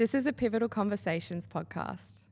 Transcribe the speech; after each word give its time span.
This 0.00 0.14
is 0.14 0.24
a 0.24 0.32
Pivotal 0.32 0.70
Conversations 0.70 1.46
podcast. 1.46 2.24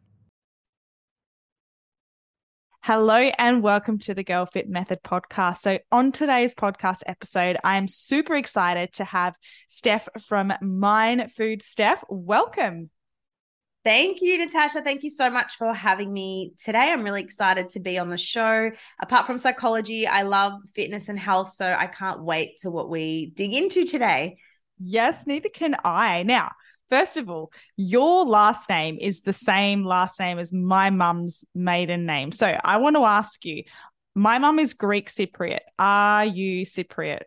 Hello 2.80 3.30
and 3.36 3.62
welcome 3.62 3.98
to 3.98 4.14
the 4.14 4.24
Girl 4.24 4.46
Fit 4.46 4.70
Method 4.70 5.00
podcast. 5.04 5.58
So, 5.58 5.78
on 5.92 6.10
today's 6.10 6.54
podcast 6.54 7.02
episode, 7.04 7.58
I 7.62 7.76
am 7.76 7.86
super 7.86 8.36
excited 8.36 8.94
to 8.94 9.04
have 9.04 9.36
Steph 9.68 10.08
from 10.26 10.54
Mind 10.62 11.30
Food. 11.36 11.60
Steph, 11.60 12.02
welcome. 12.08 12.88
Thank 13.84 14.22
you, 14.22 14.38
Natasha. 14.38 14.80
Thank 14.80 15.02
you 15.02 15.10
so 15.10 15.28
much 15.28 15.56
for 15.56 15.74
having 15.74 16.10
me 16.10 16.54
today. 16.58 16.90
I'm 16.90 17.04
really 17.04 17.20
excited 17.20 17.68
to 17.72 17.80
be 17.80 17.98
on 17.98 18.08
the 18.08 18.16
show. 18.16 18.70
Apart 18.98 19.26
from 19.26 19.36
psychology, 19.36 20.06
I 20.06 20.22
love 20.22 20.54
fitness 20.74 21.10
and 21.10 21.18
health. 21.18 21.52
So, 21.52 21.70
I 21.70 21.86
can't 21.86 22.22
wait 22.22 22.60
to 22.60 22.70
what 22.70 22.88
we 22.88 23.30
dig 23.36 23.52
into 23.52 23.84
today. 23.84 24.38
Yes, 24.78 25.26
neither 25.26 25.50
can 25.50 25.76
I. 25.84 26.22
Now, 26.22 26.52
First 26.90 27.16
of 27.16 27.28
all, 27.28 27.50
your 27.76 28.24
last 28.24 28.68
name 28.68 28.96
is 29.00 29.20
the 29.20 29.32
same 29.32 29.84
last 29.84 30.18
name 30.18 30.38
as 30.38 30.52
my 30.52 30.90
mum's 30.90 31.44
maiden 31.54 32.06
name. 32.06 32.32
So 32.32 32.46
I 32.46 32.78
want 32.78 32.96
to 32.96 33.04
ask 33.04 33.44
you 33.44 33.64
my 34.14 34.38
mum 34.38 34.58
is 34.58 34.74
Greek 34.74 35.08
Cypriot. 35.08 35.60
Are 35.78 36.24
you 36.24 36.64
Cypriot? 36.64 37.22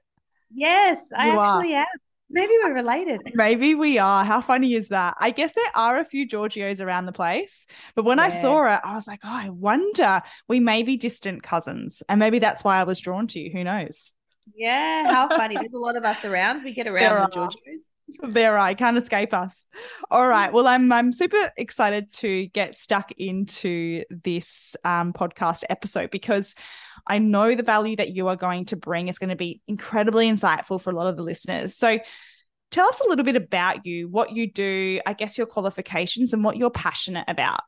Yes, 0.54 1.10
I 1.16 1.32
you 1.32 1.40
actually 1.40 1.76
are. 1.76 1.82
am. 1.82 1.86
Maybe 2.30 2.54
we're 2.64 2.74
related. 2.74 3.22
Maybe 3.34 3.76
we 3.76 3.98
are. 4.00 4.24
How 4.24 4.42
funny 4.42 4.74
is 4.74 4.90
that? 4.90 5.16
I 5.20 5.32
guess 5.32 5.54
there 5.54 5.72
are 5.76 6.00
a 6.00 6.06
few 6.06 6.26
Georgios 6.26 6.82
around 6.82 7.06
the 7.06 7.12
place, 7.12 7.68
but 7.96 8.06
when 8.06 8.18
yeah. 8.18 8.26
I 8.26 8.30
saw 8.30 8.74
it, 8.74 8.80
I 8.84 8.96
was 8.96 9.06
like, 9.06 9.20
oh, 9.24 9.30
I 9.30 9.50
wonder 9.50 10.22
we 10.48 10.60
may 10.60 10.84
be 10.84 10.98
distant 10.98 11.44
cousins. 11.44 12.02
And 12.10 12.20
maybe 12.20 12.40
that's 12.40 12.64
why 12.64 12.80
I 12.80 12.84
was 12.84 13.00
drawn 13.00 13.28
to 13.28 13.40
you. 13.40 13.52
Who 13.52 13.64
knows? 13.64 14.14
Yeah, 14.56 15.12
how 15.12 15.30
funny. 15.30 15.56
There's 15.56 15.74
a 15.74 15.80
lot 15.80 15.98
of 15.98 16.04
us 16.04 16.26
around. 16.26 16.64
We 16.64 16.74
get 16.74 16.88
around 16.88 17.22
the 17.22 17.28
Georgios 17.34 17.82
there 18.24 18.58
I 18.58 18.74
can't 18.74 18.98
escape 18.98 19.34
us. 19.34 19.66
All 20.10 20.28
right. 20.28 20.52
Well, 20.52 20.68
I'm 20.68 20.92
I'm 20.92 21.12
super 21.12 21.52
excited 21.58 22.14
to 22.16 22.48
get 22.48 22.78
stuck 22.78 23.12
into 23.14 24.04
this 24.10 24.76
um, 24.84 25.14
podcast 25.14 25.64
episode 25.70 26.12
because 26.12 26.56
I 27.08 27.18
know 27.18 27.56
the 27.56 27.64
value 27.64 27.96
that 27.96 28.12
you 28.12 28.28
are 28.28 28.36
going 28.36 28.66
to 28.66 28.76
bring 28.76 29.08
is 29.08 29.18
going 29.18 29.30
to 29.30 29.36
be 29.36 29.62
incredibly 29.68 30.30
insightful 30.30 30.80
for 30.80 30.92
a 30.92 30.96
lot 30.96 31.08
of 31.08 31.18
the 31.18 31.24
listeners. 31.24 31.76
So 31.76 32.00
tell 32.70 32.88
us 32.88 33.02
a 33.02 33.10
little 33.10 33.26
bit 33.26 33.36
about 33.36 33.86
you, 33.86 34.08
what 34.08 34.32
you 34.32 34.52
do, 34.52 35.02
I 35.06 35.14
guess 35.14 35.38
your 35.38 35.48
qualifications 35.48 36.34
and 36.34 36.44
what 36.44 36.58
you're 36.58 36.70
passionate 36.70 37.26
about. 37.28 37.62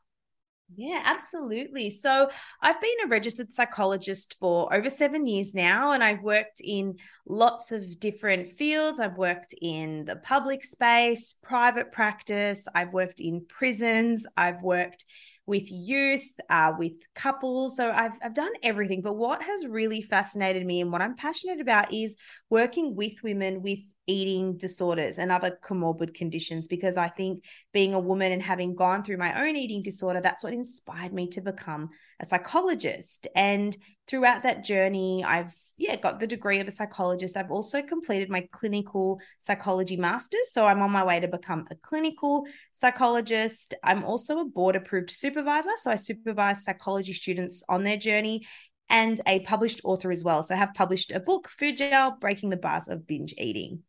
Yeah, 0.76 1.02
absolutely. 1.04 1.90
So 1.90 2.28
I've 2.60 2.80
been 2.80 2.96
a 3.04 3.08
registered 3.08 3.50
psychologist 3.50 4.36
for 4.40 4.74
over 4.74 4.90
seven 4.90 5.26
years 5.26 5.54
now, 5.54 5.92
and 5.92 6.02
I've 6.02 6.22
worked 6.22 6.60
in 6.64 6.96
lots 7.28 7.70
of 7.70 8.00
different 8.00 8.48
fields. 8.48 8.98
I've 8.98 9.16
worked 9.16 9.54
in 9.60 10.04
the 10.04 10.16
public 10.16 10.64
space, 10.64 11.36
private 11.42 11.92
practice, 11.92 12.66
I've 12.74 12.92
worked 12.92 13.20
in 13.20 13.44
prisons, 13.46 14.26
I've 14.36 14.62
worked 14.62 15.04
with 15.46 15.70
youth, 15.70 16.26
uh, 16.48 16.72
with 16.78 16.94
couples. 17.14 17.76
So 17.76 17.90
I've, 17.90 18.12
I've 18.22 18.34
done 18.34 18.52
everything. 18.62 19.02
But 19.02 19.16
what 19.16 19.42
has 19.42 19.66
really 19.66 20.00
fascinated 20.02 20.64
me 20.66 20.80
and 20.80 20.90
what 20.90 21.02
I'm 21.02 21.14
passionate 21.14 21.60
about 21.60 21.92
is 21.92 22.16
working 22.48 22.96
with 22.96 23.12
women 23.22 23.62
with 23.62 23.80
eating 24.06 24.56
disorders 24.56 25.18
and 25.18 25.32
other 25.32 25.58
comorbid 25.64 26.14
conditions 26.14 26.68
because 26.68 26.96
I 26.96 27.08
think 27.08 27.44
being 27.72 27.94
a 27.94 28.00
woman 28.00 28.32
and 28.32 28.42
having 28.42 28.74
gone 28.74 29.02
through 29.02 29.16
my 29.16 29.46
own 29.46 29.56
eating 29.56 29.82
disorder, 29.82 30.20
that's 30.20 30.44
what 30.44 30.52
inspired 30.52 31.12
me 31.12 31.28
to 31.28 31.40
become 31.40 31.90
a 32.20 32.24
psychologist. 32.24 33.26
And 33.34 33.76
throughout 34.06 34.42
that 34.42 34.64
journey, 34.64 35.24
I've 35.24 35.54
yeah, 35.76 35.96
got 35.96 36.20
the 36.20 36.26
degree 36.26 36.60
of 36.60 36.68
a 36.68 36.70
psychologist. 36.70 37.36
I've 37.36 37.50
also 37.50 37.82
completed 37.82 38.30
my 38.30 38.46
clinical 38.52 39.18
psychology 39.40 39.96
master's. 39.96 40.52
So 40.52 40.66
I'm 40.66 40.82
on 40.82 40.92
my 40.92 41.02
way 41.02 41.18
to 41.18 41.26
become 41.26 41.66
a 41.70 41.74
clinical 41.74 42.44
psychologist. 42.72 43.74
I'm 43.82 44.04
also 44.04 44.38
a 44.38 44.44
board 44.44 44.76
approved 44.76 45.10
supervisor. 45.10 45.72
So 45.78 45.90
I 45.90 45.96
supervise 45.96 46.64
psychology 46.64 47.12
students 47.12 47.64
on 47.68 47.82
their 47.82 47.96
journey 47.96 48.46
and 48.88 49.20
a 49.26 49.40
published 49.40 49.80
author 49.82 50.12
as 50.12 50.22
well. 50.22 50.42
So 50.42 50.54
I 50.54 50.58
have 50.58 50.74
published 50.74 51.10
a 51.10 51.18
book, 51.18 51.48
Food 51.48 51.78
Jail 51.78 52.16
Breaking 52.20 52.50
the 52.50 52.56
Bars 52.56 52.88
of 52.88 53.06
Binge 53.06 53.34
Eating. 53.36 53.82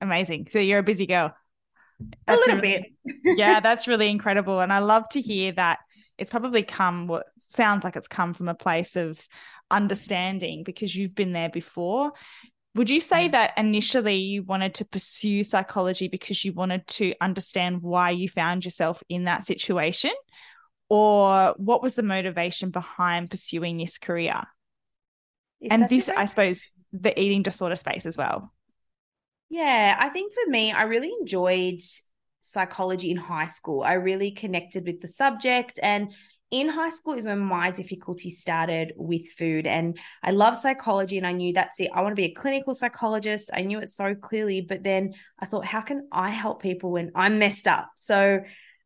Amazing. 0.00 0.48
So 0.50 0.58
you're 0.58 0.78
a 0.80 0.84
busy 0.84 1.06
girl. 1.06 1.34
That's 2.26 2.38
a 2.38 2.50
little 2.50 2.60
really, 2.60 2.96
bit. 3.04 3.16
yeah, 3.38 3.60
that's 3.60 3.88
really 3.88 4.08
incredible. 4.08 4.60
And 4.60 4.72
I 4.72 4.80
love 4.80 5.08
to 5.10 5.20
hear 5.20 5.52
that 5.52 5.80
it's 6.18 6.30
probably 6.30 6.62
come 6.62 7.06
what 7.06 7.26
sounds 7.38 7.84
like 7.84 7.96
it's 7.96 8.08
come 8.08 8.32
from 8.32 8.48
a 8.48 8.54
place 8.54 8.96
of 8.96 9.20
understanding 9.70 10.62
because 10.64 10.94
you've 10.94 11.14
been 11.14 11.32
there 11.32 11.50
before. 11.50 12.12
Would 12.74 12.90
you 12.90 13.00
say 13.00 13.28
mm. 13.28 13.32
that 13.32 13.54
initially 13.56 14.16
you 14.16 14.42
wanted 14.42 14.74
to 14.74 14.84
pursue 14.84 15.42
psychology 15.44 16.08
because 16.08 16.44
you 16.44 16.52
wanted 16.52 16.86
to 16.88 17.14
understand 17.20 17.82
why 17.82 18.10
you 18.10 18.28
found 18.28 18.64
yourself 18.64 19.02
in 19.08 19.24
that 19.24 19.44
situation? 19.44 20.12
Or 20.88 21.54
what 21.56 21.82
was 21.82 21.94
the 21.94 22.02
motivation 22.02 22.70
behind 22.70 23.30
pursuing 23.30 23.78
this 23.78 23.98
career? 23.98 24.42
It's 25.60 25.72
and 25.72 25.88
this, 25.88 26.08
I 26.08 26.26
suppose, 26.26 26.68
the 26.92 27.18
eating 27.18 27.42
disorder 27.42 27.76
space 27.76 28.06
as 28.06 28.16
well. 28.16 28.52
Yeah, 29.48 29.96
I 29.98 30.08
think 30.08 30.32
for 30.32 30.50
me, 30.50 30.72
I 30.72 30.82
really 30.84 31.12
enjoyed 31.20 31.80
psychology 32.40 33.10
in 33.10 33.16
high 33.16 33.46
school. 33.46 33.82
I 33.82 33.94
really 33.94 34.30
connected 34.30 34.84
with 34.86 35.00
the 35.00 35.08
subject. 35.08 35.78
And 35.82 36.12
in 36.50 36.68
high 36.68 36.90
school 36.90 37.14
is 37.14 37.26
when 37.26 37.40
my 37.40 37.70
difficulty 37.70 38.30
started 38.30 38.92
with 38.96 39.26
food. 39.38 39.66
And 39.66 39.98
I 40.22 40.30
love 40.32 40.56
psychology 40.56 41.18
and 41.18 41.26
I 41.26 41.32
knew 41.32 41.52
that's 41.52 41.80
it. 41.80 41.90
I 41.94 42.02
want 42.02 42.12
to 42.12 42.20
be 42.20 42.26
a 42.26 42.34
clinical 42.34 42.74
psychologist. 42.74 43.50
I 43.52 43.62
knew 43.62 43.78
it 43.78 43.88
so 43.88 44.14
clearly. 44.14 44.60
But 44.60 44.82
then 44.84 45.14
I 45.38 45.46
thought, 45.46 45.64
how 45.64 45.80
can 45.80 46.08
I 46.12 46.30
help 46.30 46.62
people 46.62 46.92
when 46.92 47.10
I'm 47.14 47.38
messed 47.38 47.68
up? 47.68 47.90
So 47.96 48.40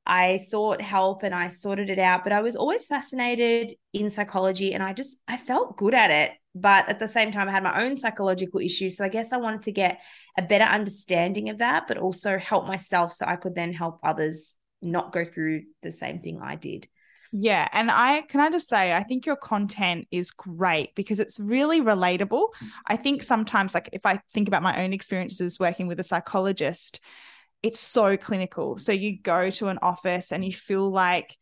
I 0.07 0.41
sought 0.49 0.81
help 0.81 1.23
and 1.23 1.35
I 1.35 1.49
sorted 1.49 1.91
it 1.91 1.99
out. 1.99 2.25
But 2.25 2.33
I 2.33 2.41
was 2.41 2.57
always 2.57 2.87
fascinated 2.87 3.75
in 3.93 4.11
psychology 4.11 4.73
and 4.75 4.83
I 4.83 4.93
just 4.93 5.19
I 5.29 5.37
felt 5.37 5.77
good 5.77 5.95
at 5.95 6.11
it 6.11 6.33
but 6.55 6.89
at 6.89 6.99
the 6.99 7.09
same 7.09 7.31
time 7.31 7.49
i 7.49 7.53
had 7.53 7.63
my 7.63 7.83
own 7.83 7.99
psychological 7.99 8.61
issues 8.61 8.97
so 8.97 9.05
i 9.05 9.09
guess 9.09 9.33
i 9.33 9.37
wanted 9.37 9.63
to 9.63 9.73
get 9.73 10.01
a 10.39 10.43
better 10.43 10.65
understanding 10.65 11.49
of 11.49 11.59
that 11.59 11.87
but 11.87 11.99
also 11.99 12.39
help 12.39 12.67
myself 12.67 13.13
so 13.13 13.25
i 13.27 13.37
could 13.37 13.55
then 13.55 13.73
help 13.73 13.99
others 14.03 14.53
not 14.83 15.13
go 15.13 15.25
through 15.25 15.63
the 15.83 15.93
same 15.93 16.21
thing 16.21 16.41
i 16.43 16.57
did 16.57 16.89
yeah. 17.33 17.69
And 17.73 17.91
I 17.91 18.23
can 18.23 18.41
I 18.41 18.51
just 18.51 18.69
say, 18.69 18.93
I 18.93 19.05
think 19.05 19.25
your 19.25 19.37
content 19.37 20.09
is 20.11 20.33
great 20.33 20.95
because 20.97 21.21
it's 21.21 21.39
really 21.39 21.81
relatable. 21.81 22.49
I 22.87 22.97
think 22.97 23.23
sometimes, 23.23 23.73
like, 23.73 23.89
if 23.93 24.05
I 24.05 24.21
think 24.35 24.49
about 24.49 24.63
my 24.65 24.83
own 24.83 24.93
experiences 24.93 25.59
working 25.59 25.87
with 25.87 26.01
a 26.01 26.05
psychologist, 26.05 27.01
it's 27.63 27.79
so 27.79 28.17
clinical. 28.17 28.79
So 28.79 28.91
you 28.91 29.19
go 29.21 29.51
to 29.51 29.69
an 29.69 29.79
office 29.81 30.33
and 30.33 30.45
you 30.45 30.53
feel 30.53 30.91
like, 30.91 31.37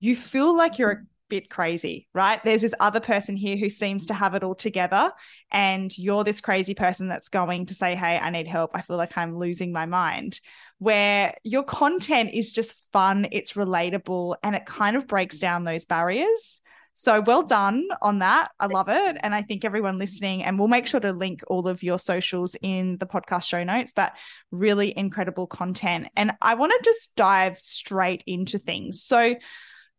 you 0.00 0.16
feel 0.16 0.56
like 0.56 0.78
you're 0.78 0.90
a 0.90 1.04
bit 1.28 1.50
crazy, 1.50 2.08
right? 2.14 2.42
There's 2.42 2.62
this 2.62 2.74
other 2.80 3.00
person 3.00 3.36
here 3.36 3.56
who 3.56 3.68
seems 3.68 4.06
to 4.06 4.14
have 4.14 4.34
it 4.34 4.42
all 4.42 4.54
together, 4.54 5.12
and 5.50 5.96
you're 5.96 6.24
this 6.24 6.40
crazy 6.40 6.74
person 6.74 7.08
that's 7.08 7.28
going 7.28 7.66
to 7.66 7.74
say, 7.74 7.94
Hey, 7.94 8.18
I 8.18 8.30
need 8.30 8.46
help. 8.46 8.72
I 8.74 8.82
feel 8.82 8.96
like 8.96 9.16
I'm 9.16 9.38
losing 9.38 9.72
my 9.72 9.86
mind. 9.86 10.40
Where 10.78 11.34
your 11.42 11.64
content 11.64 12.30
is 12.32 12.52
just 12.52 12.76
fun, 12.92 13.26
it's 13.32 13.54
relatable, 13.54 14.36
and 14.42 14.54
it 14.54 14.66
kind 14.66 14.96
of 14.96 15.06
breaks 15.06 15.38
down 15.38 15.64
those 15.64 15.84
barriers. 15.84 16.60
So 17.00 17.20
well 17.20 17.44
done 17.44 17.86
on 18.02 18.18
that. 18.18 18.50
I 18.58 18.66
love 18.66 18.88
it. 18.88 19.16
And 19.20 19.32
I 19.32 19.42
think 19.42 19.64
everyone 19.64 19.98
listening, 19.98 20.42
and 20.42 20.58
we'll 20.58 20.66
make 20.66 20.88
sure 20.88 20.98
to 20.98 21.12
link 21.12 21.44
all 21.46 21.68
of 21.68 21.84
your 21.84 21.96
socials 21.96 22.56
in 22.60 22.98
the 22.98 23.06
podcast 23.06 23.44
show 23.44 23.62
notes, 23.62 23.92
but 23.92 24.14
really 24.50 24.98
incredible 24.98 25.46
content. 25.46 26.08
And 26.16 26.32
I 26.42 26.54
want 26.54 26.72
to 26.72 26.80
just 26.82 27.14
dive 27.14 27.56
straight 27.56 28.24
into 28.26 28.58
things. 28.58 29.00
So, 29.00 29.36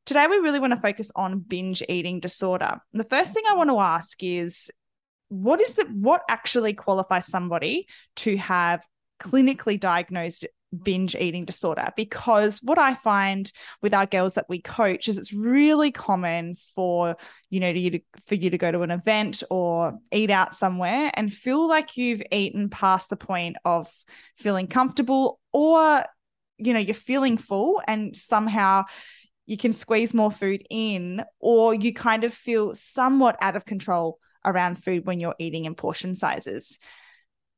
Today, 0.09 0.25
we 0.25 0.37
really 0.37 0.57
want 0.57 0.73
to 0.73 0.79
focus 0.81 1.11
on 1.15 1.37
binge 1.37 1.83
eating 1.87 2.19
disorder. 2.19 2.81
the 2.93 3.03
first 3.03 3.31
thing 3.31 3.43
I 3.47 3.53
want 3.53 3.69
to 3.69 3.77
ask 3.77 4.17
is 4.23 4.71
what 5.27 5.61
is 5.61 5.73
the 5.73 5.83
what 5.83 6.23
actually 6.27 6.73
qualifies 6.73 7.27
somebody 7.27 7.85
to 8.15 8.35
have 8.37 8.83
clinically 9.21 9.79
diagnosed 9.79 10.47
binge 10.81 11.15
eating 11.15 11.45
disorder 11.45 11.89
because 11.95 12.59
what 12.63 12.79
i 12.79 12.95
find 12.95 13.51
with 13.83 13.93
our 13.93 14.07
girls 14.07 14.33
that 14.33 14.49
we 14.49 14.59
coach 14.59 15.07
is 15.07 15.19
it's 15.19 15.33
really 15.33 15.91
common 15.91 16.55
for 16.75 17.15
you 17.51 17.59
know 17.59 17.69
you 17.69 17.91
to, 17.91 17.99
for 18.25 18.33
you 18.33 18.49
to 18.49 18.57
go 18.57 18.71
to 18.71 18.81
an 18.81 18.91
event 18.91 19.43
or 19.51 19.93
eat 20.11 20.31
out 20.31 20.55
somewhere 20.55 21.11
and 21.13 21.31
feel 21.31 21.67
like 21.67 21.97
you've 21.97 22.23
eaten 22.31 22.69
past 22.69 23.11
the 23.11 23.15
point 23.15 23.57
of 23.63 23.87
feeling 24.37 24.65
comfortable 24.65 25.39
or 25.53 26.03
you 26.57 26.73
know 26.73 26.79
you're 26.79 26.93
feeling 26.93 27.37
full 27.37 27.81
and 27.87 28.15
somehow 28.15 28.83
you 29.49 29.57
can 29.57 29.73
squeeze 29.73 30.13
more 30.13 30.31
food 30.31 30.63
in, 30.69 31.23
or 31.39 31.73
you 31.73 31.91
kind 31.91 32.23
of 32.23 32.31
feel 32.31 32.75
somewhat 32.75 33.35
out 33.41 33.55
of 33.55 33.65
control 33.65 34.19
around 34.45 34.83
food 34.83 35.07
when 35.07 35.19
you're 35.19 35.35
eating 35.39 35.65
in 35.65 35.73
portion 35.73 36.15
sizes. 36.15 36.77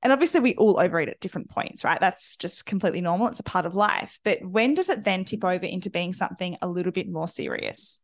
And 0.02 0.14
obviously, 0.14 0.40
we 0.40 0.56
all 0.56 0.80
overeat 0.80 1.10
at 1.10 1.20
different 1.20 1.50
points, 1.50 1.84
right? 1.84 2.00
That's 2.00 2.38
just 2.38 2.66
completely 2.66 3.02
normal. 3.02 3.28
It's 3.28 3.42
a 3.42 3.44
part 3.44 3.66
of 3.66 3.76
life. 3.76 4.20
But 4.24 4.40
when 4.42 4.74
does 4.74 4.88
it 4.88 5.04
then 5.04 5.26
tip 5.26 5.44
over 5.44 5.66
into 5.66 5.90
being 5.90 6.14
something 6.14 6.56
a 6.62 6.68
little 6.68 6.94
bit 6.94 7.10
more 7.10 7.28
serious? 7.28 8.00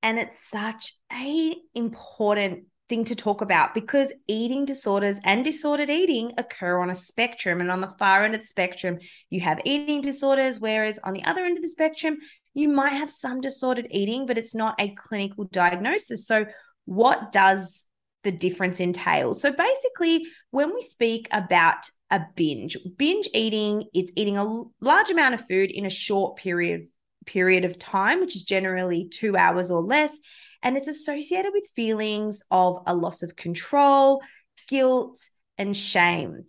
And 0.00 0.16
it's 0.16 0.48
such 0.48 0.92
a 1.12 1.56
important 1.74 2.66
thing 2.88 3.04
to 3.04 3.14
talk 3.14 3.42
about 3.42 3.74
because 3.74 4.12
eating 4.28 4.64
disorders 4.64 5.18
and 5.24 5.44
disordered 5.44 5.90
eating 5.90 6.32
occur 6.38 6.78
on 6.78 6.90
a 6.90 6.96
spectrum. 6.96 7.60
And 7.60 7.72
on 7.72 7.80
the 7.80 7.94
far 7.98 8.24
end 8.24 8.34
of 8.34 8.40
the 8.40 8.46
spectrum, 8.46 8.98
you 9.30 9.40
have 9.40 9.60
eating 9.64 10.00
disorders, 10.00 10.60
whereas 10.60 10.98
on 11.04 11.12
the 11.12 11.24
other 11.24 11.44
end 11.44 11.58
of 11.58 11.62
the 11.62 11.68
spectrum, 11.68 12.18
you 12.58 12.68
might 12.68 12.94
have 12.94 13.10
some 13.10 13.40
disordered 13.40 13.86
eating, 13.90 14.26
but 14.26 14.36
it's 14.36 14.54
not 14.54 14.74
a 14.80 14.90
clinical 14.90 15.44
diagnosis. 15.44 16.26
So, 16.26 16.46
what 16.86 17.30
does 17.30 17.86
the 18.24 18.32
difference 18.32 18.80
entail? 18.80 19.32
So, 19.34 19.52
basically, 19.52 20.26
when 20.50 20.74
we 20.74 20.82
speak 20.82 21.28
about 21.30 21.88
a 22.10 22.20
binge, 22.34 22.76
binge 22.96 23.28
eating, 23.32 23.84
it's 23.94 24.10
eating 24.16 24.38
a 24.38 24.64
large 24.80 25.10
amount 25.10 25.34
of 25.34 25.46
food 25.46 25.70
in 25.70 25.86
a 25.86 25.90
short 25.90 26.36
period 26.36 26.88
period 27.26 27.64
of 27.64 27.78
time, 27.78 28.20
which 28.20 28.34
is 28.34 28.42
generally 28.42 29.08
two 29.08 29.36
hours 29.36 29.70
or 29.70 29.82
less. 29.82 30.18
And 30.62 30.76
it's 30.76 30.88
associated 30.88 31.52
with 31.52 31.70
feelings 31.76 32.42
of 32.50 32.82
a 32.86 32.94
loss 32.94 33.22
of 33.22 33.36
control, 33.36 34.20
guilt, 34.66 35.20
and 35.58 35.76
shame. 35.76 36.46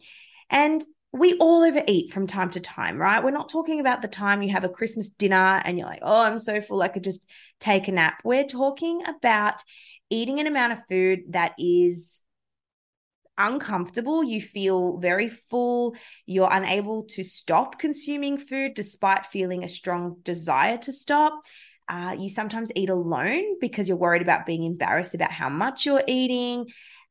And 0.49 0.83
we 1.11 1.33
all 1.39 1.63
overeat 1.63 2.11
from 2.11 2.27
time 2.27 2.51
to 2.51 2.59
time, 2.59 2.97
right? 2.97 3.23
We're 3.23 3.31
not 3.31 3.49
talking 3.49 3.79
about 3.79 4.01
the 4.01 4.07
time 4.07 4.43
you 4.43 4.51
have 4.51 4.63
a 4.63 4.69
Christmas 4.69 5.09
dinner 5.09 5.61
and 5.65 5.77
you're 5.77 5.87
like, 5.87 6.01
oh, 6.03 6.25
I'm 6.25 6.39
so 6.39 6.61
full, 6.61 6.81
I 6.81 6.87
could 6.87 7.03
just 7.03 7.27
take 7.59 7.87
a 7.87 7.91
nap. 7.91 8.21
We're 8.23 8.45
talking 8.45 9.01
about 9.07 9.55
eating 10.11 10.39
an 10.39 10.47
amount 10.47 10.73
of 10.73 10.87
food 10.87 11.21
that 11.29 11.53
is 11.57 12.21
uncomfortable. 13.39 14.23
You 14.23 14.39
feel 14.39 14.99
very 14.99 15.29
full. 15.29 15.95
You're 16.27 16.51
unable 16.51 17.05
to 17.11 17.23
stop 17.23 17.79
consuming 17.79 18.37
food 18.37 18.73
despite 18.75 19.25
feeling 19.25 19.63
a 19.63 19.69
strong 19.69 20.17
desire 20.23 20.77
to 20.79 20.93
stop. 20.93 21.41
Uh, 21.87 22.15
you 22.19 22.29
sometimes 22.29 22.71
eat 22.75 22.89
alone 22.89 23.57
because 23.59 23.87
you're 23.87 23.97
worried 23.97 24.21
about 24.21 24.45
being 24.45 24.63
embarrassed 24.63 25.15
about 25.15 25.31
how 25.31 25.49
much 25.49 25.87
you're 25.87 26.03
eating. 26.07 26.67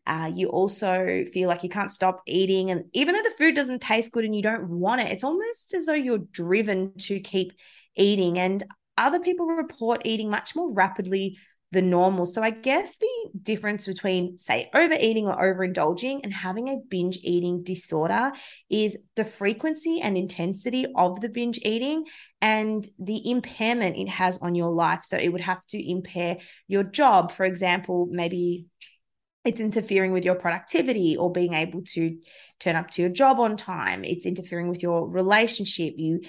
Uh, 0.09 0.33
you 0.35 0.49
also 0.49 1.25
feel 1.33 1.49
like 1.49 1.63
you 1.63 1.69
can't 1.69 1.93
stop 1.93 2.23
eating. 2.27 2.71
And 2.71 2.85
even 2.95 3.15
though 3.15 3.23
the 3.23 3.35
food 3.37 3.55
doesn't 3.55 3.83
taste 3.83 4.11
good 4.11 4.25
and 4.25 4.35
you 4.35 4.43
don't 4.43 4.69
want 4.69 5.03
it, 5.03 5.13
it's 5.13 5.23
almost 5.23 5.75
as 5.75 5.85
though 5.85 5.93
you're 5.93 6.25
driven 6.33 6.95
to 7.01 7.21
keep 7.21 7.53
eating. 7.95 8.39
And 8.39 8.65
other 8.97 9.21
people 9.21 9.47
report 9.47 10.03
eating 10.07 10.31
much 10.31 10.57
more 10.57 10.75
rapidly 10.75 11.37
than 11.71 11.91
normal. 11.91 12.25
So 12.25 12.43
I 12.43 12.51
guess 12.51 12.97
the 12.97 13.31
difference 13.43 13.87
between 13.87 14.39
say 14.39 14.71
overeating 14.75 15.27
or 15.27 15.37
overindulging 15.37 16.21
and 16.25 16.33
having 16.33 16.69
a 16.69 16.79
binge 16.89 17.19
eating 17.23 17.63
disorder 17.63 18.33
is 18.71 18.97
the 19.17 19.25
frequency 19.25 20.01
and 20.01 20.17
intensity 20.17 20.87
of 20.97 21.21
the 21.21 21.29
binge 21.29 21.59
eating 21.63 22.05
and 22.41 22.87
the 22.99 23.31
impairment 23.31 23.97
it 23.97 24.09
has 24.09 24.39
on 24.39 24.55
your 24.55 24.71
life. 24.71 25.01
So 25.05 25.19
it 25.19 25.29
would 25.29 25.43
have 25.43 25.65
to 25.69 25.91
impair 25.91 26.39
your 26.69 26.85
job, 26.85 27.31
for 27.31 27.45
example, 27.45 28.09
maybe 28.11 28.65
it's 29.49 29.61
interfering 29.61 30.13
with 30.13 30.27
your 30.27 30.35
productivity 30.35 31.17
or 31.17 31.33
being 31.33 31.55
able 31.55 31.81
to 31.83 32.19
turn 32.61 32.77
up 32.77 32.91
to 32.91 33.01
your 33.01 33.11
job 33.11 33.41
on 33.41 33.57
time. 33.57 34.05
It's 34.05 34.27
interfering 34.27 34.69
with 34.69 34.83
your 34.83 35.11
relationship. 35.11 35.95
You 35.97 36.21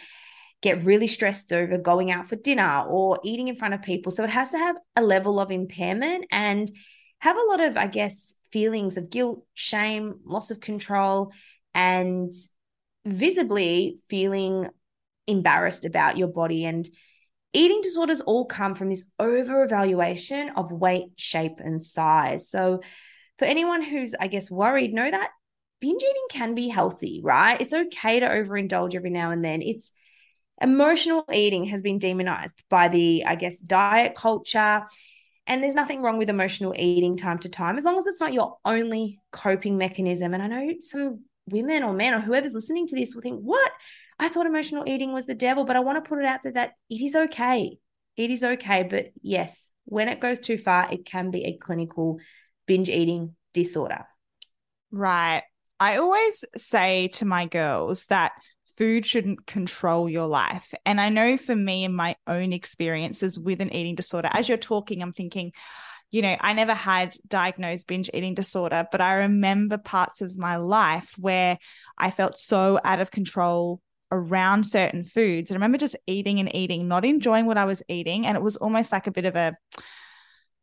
get 0.62 0.86
really 0.86 1.08
stressed 1.08 1.52
over 1.52 1.78
going 1.78 2.12
out 2.12 2.30
for 2.30 2.38
dinner 2.38 2.86
or 2.88 3.20
eating 3.26 3.50
in 3.50 3.58
front 3.58 3.74
of 3.74 3.82
people. 3.82 4.14
So 4.14 4.24
it 4.24 4.30
has 4.30 4.52
to 4.52 4.58
have 4.58 4.78
a 4.96 5.02
level 5.02 5.42
of 5.42 5.52
impairment 5.52 6.28
and 6.32 6.72
have 7.20 7.36
a 7.36 7.46
lot 7.50 7.60
of, 7.60 7.76
I 7.76 7.88
guess, 7.88 8.36
feelings 8.54 8.96
of 8.96 9.10
guilt, 9.10 9.44
shame, 9.54 10.22
loss 10.24 10.50
of 10.50 10.62
control, 10.62 11.34
and 11.74 12.32
visibly 13.06 14.00
feeling 14.10 14.70
embarrassed 15.28 15.84
about 15.84 16.18
your 16.18 16.30
body. 16.30 16.64
And 16.64 16.88
eating 17.54 17.82
disorders 17.82 18.22
all 18.22 18.46
come 18.46 18.76
from 18.76 18.90
this 18.90 19.06
over 19.20 19.64
evaluation 19.64 20.50
of 20.56 20.72
weight, 20.72 21.12
shape, 21.16 21.60
and 21.60 21.82
size. 21.82 22.50
So 22.50 22.82
for 23.38 23.46
anyone 23.46 23.82
who's, 23.82 24.16
I 24.20 24.28
guess, 24.28 24.52
worried, 24.52 24.94
know 24.94 25.10
that 25.10 25.32
binge 25.80 26.02
eating 26.02 26.28
can 26.30 26.56
be 26.56 26.68
healthy, 26.68 27.22
right? 27.24 27.60
It's 27.60 27.74
okay 27.74 28.20
to 28.20 28.28
overindulge 28.28 28.96
every 28.96 29.10
now 29.10 29.32
and 29.32 29.44
then. 29.44 29.62
It's 29.62 29.92
Emotional 30.62 31.24
eating 31.32 31.66
has 31.66 31.82
been 31.82 32.00
demonized 32.00 32.64
by 32.70 32.90
the, 32.90 33.24
I 33.26 33.36
guess, 33.36 33.58
diet 33.60 34.16
culture. 34.16 34.84
And 35.48 35.64
there's 35.64 35.74
nothing 35.74 36.02
wrong 36.02 36.18
with 36.18 36.30
emotional 36.30 36.76
eating 36.78 37.18
time 37.18 37.40
to 37.40 37.50
time, 37.50 37.78
as 37.78 37.86
long 37.86 37.98
as 37.98 38.06
it's 38.06 38.20
not 38.20 38.34
your 38.34 38.58
only 38.66 39.20
coping 39.32 39.78
mechanism. 39.78 40.34
And 40.34 40.44
I 40.44 40.48
know 40.48 40.74
some 40.82 41.24
women 41.50 41.84
or 41.84 41.94
men 41.94 42.14
or 42.14 42.20
whoever's 42.20 42.54
listening 42.54 42.88
to 42.88 42.96
this 42.96 43.16
will 43.16 43.22
think, 43.22 43.42
what? 43.42 43.72
I 44.20 44.30
thought 44.30 44.46
emotional 44.46 44.84
eating 44.86 45.14
was 45.14 45.26
the 45.26 45.36
devil, 45.36 45.64
but 45.64 45.76
I 45.76 45.80
want 45.80 46.04
to 46.04 46.08
put 46.08 46.20
it 46.20 46.26
out 46.26 46.44
there 46.44 46.54
that 46.54 46.74
it 46.90 47.02
is 47.02 47.16
okay. 47.16 47.78
It 48.18 48.32
is 48.32 48.44
okay. 48.44 48.84
But 48.84 49.10
yes, 49.22 49.72
when 49.86 50.10
it 50.10 50.20
goes 50.20 50.40
too 50.40 50.58
far, 50.58 50.92
it 50.92 51.06
can 51.06 51.32
be 51.32 51.46
a 51.46 51.58
clinical 51.58 52.20
binge 52.68 52.90
eating 52.90 53.36
disorder. 53.54 54.06
Right. 54.92 55.44
I 55.80 55.98
always 55.98 56.44
say 56.58 57.08
to 57.14 57.26
my 57.26 57.46
girls 57.46 58.06
that 58.08 58.34
food 58.78 59.06
shouldn't 59.06 59.46
control 59.46 60.10
your 60.10 60.28
life. 60.28 60.74
And 60.86 61.00
I 61.00 61.10
know 61.10 61.38
for 61.38 61.56
me 61.56 61.86
and 61.86 61.96
my 61.96 62.16
own 62.28 62.52
experiences 62.52 63.40
with 63.40 63.62
an 63.62 63.74
eating 63.74 63.96
disorder, 63.96 64.30
as 64.32 64.50
you're 64.50 64.58
talking, 64.58 65.02
I'm 65.02 65.14
thinking, 65.14 65.54
you 66.12 66.22
know, 66.22 66.36
I 66.40 66.54
never 66.54 66.74
had 66.74 67.16
diagnosed 67.28 67.88
binge 67.88 68.10
eating 68.14 68.34
disorder, 68.34 68.88
but 68.92 69.00
I 69.00 69.14
remember 69.14 69.78
parts 69.78 70.22
of 70.22 70.38
my 70.38 70.58
life 70.58 71.14
where 71.18 71.58
I 71.98 72.12
felt 72.12 72.40
so 72.40 72.80
out 72.84 73.00
of 73.00 73.12
control 73.12 73.82
around 74.12 74.66
certain 74.66 75.04
foods. 75.04 75.52
I 75.52 75.56
remember 75.56 75.78
just 75.78 75.96
eating 76.08 76.40
and 76.40 76.54
eating, 76.56 76.88
not 76.88 77.06
enjoying 77.06 77.46
what 77.46 77.58
I 77.58 77.66
was 77.66 77.84
eating. 77.88 78.26
And 78.26 78.36
it 78.36 78.44
was 78.44 78.58
almost 78.58 78.92
like 78.92 79.08
a 79.08 79.12
bit 79.12 79.26
of 79.26 79.36
a 79.36 79.56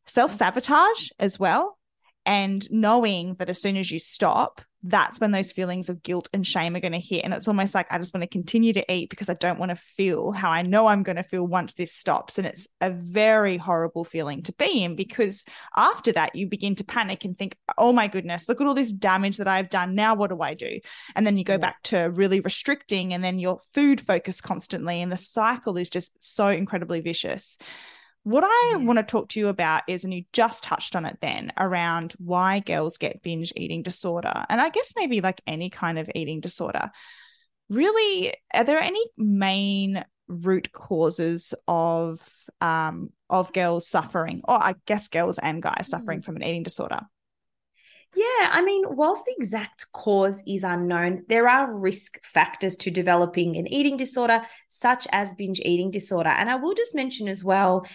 self 0.07 0.33
sabotage 0.33 1.11
as 1.19 1.39
well. 1.39 1.79
And 2.25 2.69
knowing 2.71 3.35
that 3.35 3.49
as 3.49 3.61
soon 3.61 3.77
as 3.77 3.91
you 3.91 3.99
stop, 3.99 4.61
that's 4.89 5.21
when 5.21 5.33
those 5.33 5.53
feelings 5.53 5.89
of 5.89 6.03
guilt 6.03 6.29
and 6.33 6.47
shame 6.47 6.77
are 6.77 6.81
going 6.81 6.93
to 6.93 6.99
hit. 6.99 7.25
And 7.25 7.35
it's 7.35 7.49
almost 7.49 7.75
like 7.75 7.87
I 7.91 7.99
just 7.99 8.15
want 8.15 8.23
to 8.23 8.29
continue 8.29 8.73
to 8.73 8.93
eat 8.93 9.11
because 9.11 9.29
I 9.29 9.35
don't 9.35 9.59
want 9.59 9.71
to 9.71 9.77
feel 9.77 10.33
how 10.33 10.51
I 10.51 10.63
know 10.63 10.87
I'm 10.87 11.03
going 11.03 11.17
to 11.17 11.23
feel 11.23 11.47
once 11.47 11.73
this 11.73 11.93
stops. 11.93 12.39
And 12.39 12.47
it's 12.47 12.69
a 12.81 12.91
very 12.91 13.57
horrible 13.57 14.05
feeling 14.05 14.43
to 14.45 14.53
be 14.53 14.85
in 14.85 14.97
because 14.97 15.45
after 15.77 16.13
that, 16.13 16.35
you 16.37 16.47
begin 16.47 16.77
to 16.77 16.85
panic 16.85 17.25
and 17.25 17.37
think, 17.37 17.57
oh 17.77 17.93
my 17.93 18.07
goodness, 18.07 18.49
look 18.49 18.61
at 18.61 18.67
all 18.67 18.75
this 18.75 18.93
damage 18.93 19.39
that 19.39 19.49
I've 19.49 19.71
done. 19.71 19.95
Now, 19.95 20.15
what 20.15 20.31
do 20.31 20.41
I 20.41 20.55
do? 20.55 20.81
And 21.15 21.27
then 21.27 21.37
you 21.37 21.45
go 21.45 21.55
yeah. 21.55 21.59
back 21.59 21.83
to 21.85 22.11
really 22.11 22.41
restricting 22.41 23.13
and 23.13 23.25
then 23.25 23.39
your 23.39 23.61
food 23.75 24.01
focus 24.01 24.41
constantly. 24.41 25.03
And 25.03 25.11
the 25.11 25.17
cycle 25.17 25.77
is 25.77 25.91
just 25.91 26.13
so 26.23 26.49
incredibly 26.49 27.01
vicious. 27.01 27.59
What 28.27 28.43
I 28.43 28.79
want 28.79 28.99
to 28.99 29.05
talk 29.05 29.29
to 29.29 29.39
you 29.39 29.47
about 29.47 29.85
is, 29.87 30.03
and 30.03 30.13
you 30.13 30.25
just 30.33 30.65
touched 30.65 30.97
on 30.97 31.05
it 31.05 31.19
then, 31.21 31.53
around 31.57 32.15
why 32.19 32.59
girls 32.59 32.99
get 32.99 33.23
binge 33.23 33.53
eating 33.55 33.85
disorder. 33.85 34.45
And 34.49 34.61
I 34.61 34.69
guess 34.71 34.93
maybe 34.97 35.21
like 35.21 35.41
any 35.47 35.71
kind 35.71 35.97
of 35.97 36.11
eating 36.13 36.41
disorder. 36.41 36.91
Really, 37.71 38.35
are 38.53 38.65
there 38.65 38.81
any 38.81 39.01
main 39.17 40.05
root 40.27 40.73
causes 40.73 41.55
of 41.69 42.21
um 42.61 43.11
of 43.31 43.53
girls 43.53 43.87
suffering, 43.87 44.41
or 44.43 44.61
I 44.61 44.75
guess 44.87 45.07
girls 45.07 45.39
and 45.39 45.63
guys 45.63 45.87
suffering 45.87 46.19
mm. 46.19 46.25
from 46.25 46.35
an 46.35 46.43
eating 46.43 46.65
disorder? 46.65 47.03
Yeah, 48.17 48.51
I 48.51 48.63
mean, 48.65 48.83
whilst 48.89 49.27
the 49.27 49.37
exact 49.39 49.93
cause 49.93 50.43
is 50.49 50.65
unknown, 50.65 51.23
there 51.29 51.49
are 51.49 51.73
risk 51.73 52.25
factors 52.25 52.75
to 52.79 52.91
developing 52.91 53.57
an 53.57 53.69
eating 53.73 53.97
disorder, 53.97 54.41
such 54.69 55.07
as 55.13 55.35
binge 55.35 55.61
eating 55.61 55.93
disorder. 55.93 56.31
And 56.31 56.51
I 56.51 56.57
will 56.57 56.75
just 56.75 56.93
mention 56.93 57.29
as 57.29 57.45
well 57.45 57.87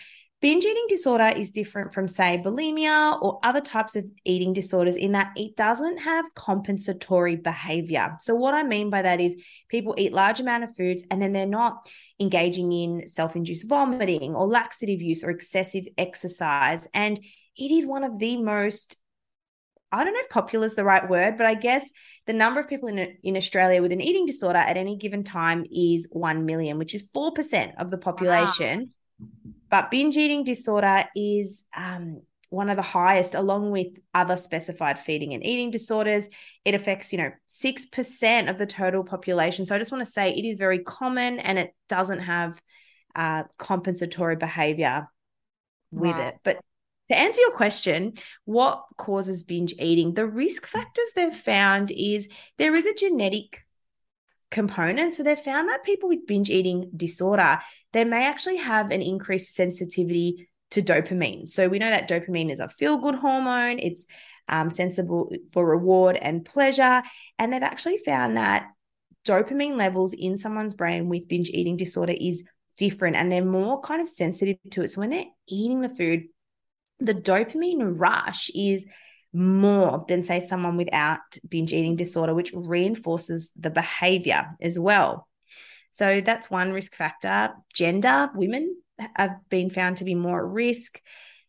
Binge 0.41 0.65
eating 0.65 0.85
disorder 0.89 1.31
is 1.35 1.51
different 1.51 1.93
from, 1.93 2.07
say, 2.07 2.41
bulimia 2.43 3.21
or 3.21 3.39
other 3.43 3.61
types 3.61 3.95
of 3.95 4.05
eating 4.25 4.53
disorders 4.53 4.95
in 4.95 5.11
that 5.11 5.31
it 5.35 5.55
doesn't 5.55 5.99
have 5.99 6.25
compensatory 6.33 7.35
behavior. 7.35 8.15
So, 8.19 8.33
what 8.33 8.55
I 8.55 8.63
mean 8.63 8.89
by 8.89 9.03
that 9.03 9.21
is 9.21 9.35
people 9.69 9.93
eat 9.99 10.13
large 10.13 10.39
amount 10.39 10.63
of 10.63 10.75
foods 10.75 11.03
and 11.11 11.21
then 11.21 11.31
they're 11.31 11.45
not 11.45 11.87
engaging 12.19 12.71
in 12.71 13.07
self-induced 13.07 13.69
vomiting 13.69 14.33
or 14.33 14.47
laxative 14.47 14.99
use 14.99 15.23
or 15.23 15.29
excessive 15.29 15.85
exercise. 15.99 16.87
And 16.91 17.19
it 17.55 17.71
is 17.71 17.85
one 17.85 18.03
of 18.03 18.17
the 18.17 18.41
most 18.41 18.97
I 19.93 20.05
don't 20.05 20.13
know 20.13 20.21
if 20.21 20.29
popular 20.29 20.65
is 20.65 20.75
the 20.75 20.85
right 20.85 21.07
word, 21.07 21.35
but 21.35 21.45
I 21.45 21.53
guess 21.53 21.91
the 22.25 22.31
number 22.31 22.61
of 22.61 22.69
people 22.69 22.87
in, 22.87 23.17
in 23.23 23.35
Australia 23.35 23.81
with 23.81 23.91
an 23.91 23.99
eating 23.99 24.25
disorder 24.25 24.59
at 24.59 24.77
any 24.77 24.95
given 24.95 25.21
time 25.21 25.65
is 25.69 26.07
1 26.11 26.45
million, 26.45 26.77
which 26.77 26.95
is 26.95 27.09
4% 27.09 27.73
of 27.77 27.91
the 27.91 27.97
population. 27.97 28.93
Wow. 29.19 29.51
But 29.71 29.89
binge 29.89 30.17
eating 30.17 30.43
disorder 30.43 31.05
is 31.15 31.63
um, 31.75 32.21
one 32.49 32.69
of 32.69 32.75
the 32.75 32.83
highest, 32.83 33.33
along 33.33 33.71
with 33.71 33.87
other 34.13 34.35
specified 34.35 34.99
feeding 34.99 35.33
and 35.33 35.43
eating 35.43 35.71
disorders. 35.71 36.27
It 36.65 36.75
affects, 36.75 37.13
you 37.13 37.17
know, 37.17 37.31
6% 37.47 38.49
of 38.49 38.57
the 38.57 38.65
total 38.65 39.05
population. 39.05 39.65
So 39.65 39.73
I 39.73 39.79
just 39.79 39.91
want 39.91 40.05
to 40.05 40.11
say 40.11 40.31
it 40.31 40.45
is 40.45 40.57
very 40.57 40.79
common 40.79 41.39
and 41.39 41.57
it 41.57 41.73
doesn't 41.87 42.19
have 42.19 42.61
uh, 43.15 43.43
compensatory 43.57 44.35
behavior 44.35 45.07
with 45.91 46.17
it. 46.17 46.35
But 46.43 46.59
to 47.09 47.17
answer 47.17 47.41
your 47.41 47.51
question, 47.51 48.13
what 48.45 48.83
causes 48.97 49.43
binge 49.43 49.73
eating? 49.79 50.13
The 50.13 50.27
risk 50.27 50.65
factors 50.67 51.11
they've 51.15 51.33
found 51.33 51.91
is 51.91 52.27
there 52.57 52.75
is 52.75 52.85
a 52.85 52.93
genetic 52.93 53.63
component. 54.51 55.15
So 55.15 55.23
they've 55.23 55.39
found 55.39 55.69
that 55.69 55.83
people 55.83 56.09
with 56.09 56.27
binge 56.27 56.49
eating 56.49 56.91
disorder 56.95 57.59
they 57.93 58.03
may 58.05 58.25
actually 58.25 58.57
have 58.57 58.91
an 58.91 59.01
increased 59.01 59.55
sensitivity 59.55 60.49
to 60.71 60.81
dopamine. 60.81 61.47
So 61.47 61.67
we 61.67 61.79
know 61.79 61.89
that 61.89 62.09
dopamine 62.09 62.51
is 62.51 62.59
a 62.59 62.69
feel 62.69 62.97
good 62.97 63.15
hormone. 63.15 63.79
It's 63.79 64.05
um, 64.47 64.69
sensible 64.71 65.33
for 65.51 65.65
reward 65.65 66.15
and 66.15 66.45
pleasure. 66.45 67.03
And 67.37 67.51
they've 67.51 67.61
actually 67.61 67.97
found 67.97 68.37
that 68.37 68.69
dopamine 69.25 69.77
levels 69.77 70.13
in 70.13 70.37
someone's 70.37 70.73
brain 70.73 71.09
with 71.09 71.27
binge 71.27 71.49
eating 71.49 71.77
disorder 71.77 72.15
is 72.17 72.43
different 72.77 73.15
and 73.15 73.31
they're 73.31 73.43
more 73.43 73.81
kind 73.81 74.01
of 74.01 74.07
sensitive 74.07 74.57
to 74.71 74.83
it. 74.83 74.87
So 74.89 75.01
when 75.01 75.09
they're 75.09 75.25
eating 75.47 75.81
the 75.81 75.89
food, 75.89 76.23
the 76.99 77.13
dopamine 77.13 77.99
rush 77.99 78.49
is 78.55 78.87
more 79.33 80.05
than, 80.07 80.23
say, 80.23 80.39
someone 80.39 80.77
without 80.77 81.19
binge 81.47 81.73
eating 81.73 81.95
disorder, 81.95 82.33
which 82.33 82.51
reinforces 82.53 83.53
the 83.57 83.69
behavior 83.69 84.55
as 84.61 84.77
well. 84.77 85.27
So 85.91 86.21
that's 86.21 86.49
one 86.49 86.71
risk 86.71 86.95
factor. 86.95 87.51
Gender, 87.73 88.29
women 88.33 88.77
have 89.15 89.37
been 89.49 89.69
found 89.69 89.97
to 89.97 90.05
be 90.05 90.15
more 90.15 90.45
at 90.45 90.51
risk. 90.51 91.01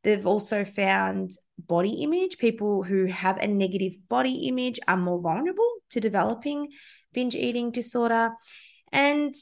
They've 0.02 0.26
also 0.26 0.64
found 0.64 1.30
body 1.58 2.02
image. 2.02 2.38
People 2.38 2.82
who 2.82 3.06
have 3.06 3.38
a 3.38 3.46
negative 3.46 3.94
body 4.08 4.48
image 4.48 4.80
are 4.88 4.96
more 4.96 5.20
vulnerable 5.20 5.70
to 5.90 6.00
developing 6.00 6.68
binge 7.12 7.36
eating 7.36 7.70
disorder. 7.70 8.30
And 8.90 9.34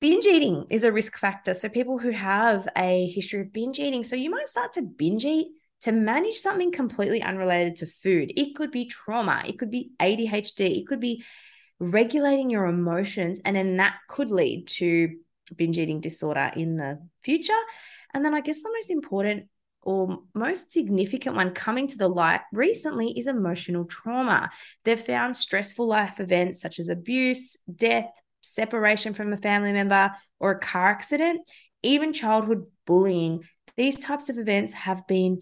binge 0.00 0.26
eating 0.26 0.66
is 0.70 0.82
a 0.82 0.92
risk 0.92 1.16
factor. 1.18 1.54
So, 1.54 1.68
people 1.68 1.98
who 1.98 2.10
have 2.10 2.68
a 2.76 3.06
history 3.06 3.42
of 3.42 3.52
binge 3.52 3.78
eating, 3.78 4.02
so 4.02 4.16
you 4.16 4.30
might 4.30 4.48
start 4.48 4.72
to 4.74 4.82
binge 4.82 5.24
eat 5.24 5.52
to 5.82 5.92
manage 5.92 6.36
something 6.36 6.72
completely 6.72 7.22
unrelated 7.22 7.76
to 7.76 7.86
food. 7.86 8.32
It 8.36 8.54
could 8.54 8.70
be 8.70 8.86
trauma, 8.86 9.42
it 9.46 9.58
could 9.58 9.70
be 9.70 9.92
ADHD, 10.00 10.78
it 10.80 10.86
could 10.86 11.00
be 11.00 11.24
regulating 11.78 12.50
your 12.50 12.66
emotions. 12.66 13.40
And 13.44 13.56
then 13.56 13.76
that 13.78 13.96
could 14.08 14.30
lead 14.30 14.68
to 14.68 15.16
binge 15.56 15.78
eating 15.78 16.00
disorder 16.00 16.50
in 16.56 16.76
the 16.76 17.00
future. 17.22 17.52
And 18.14 18.24
then 18.24 18.34
I 18.34 18.40
guess 18.40 18.62
the 18.62 18.72
most 18.72 18.90
important 18.90 19.48
or 19.82 20.20
most 20.34 20.70
significant 20.70 21.34
one 21.34 21.52
coming 21.52 21.88
to 21.88 21.98
the 21.98 22.08
light 22.08 22.40
recently 22.52 23.18
is 23.18 23.26
emotional 23.26 23.84
trauma. 23.84 24.50
They've 24.84 25.00
found 25.00 25.36
stressful 25.36 25.88
life 25.88 26.20
events 26.20 26.60
such 26.60 26.78
as 26.78 26.88
abuse, 26.88 27.56
death, 27.74 28.12
separation 28.42 29.14
from 29.14 29.32
a 29.32 29.36
family 29.36 29.72
member, 29.72 30.12
or 30.38 30.52
a 30.52 30.60
car 30.60 30.90
accident, 30.90 31.40
even 31.82 32.12
childhood 32.12 32.66
bullying. 32.86 33.42
These 33.76 34.04
types 34.04 34.28
of 34.28 34.38
events 34.38 34.72
have 34.72 35.06
been 35.08 35.40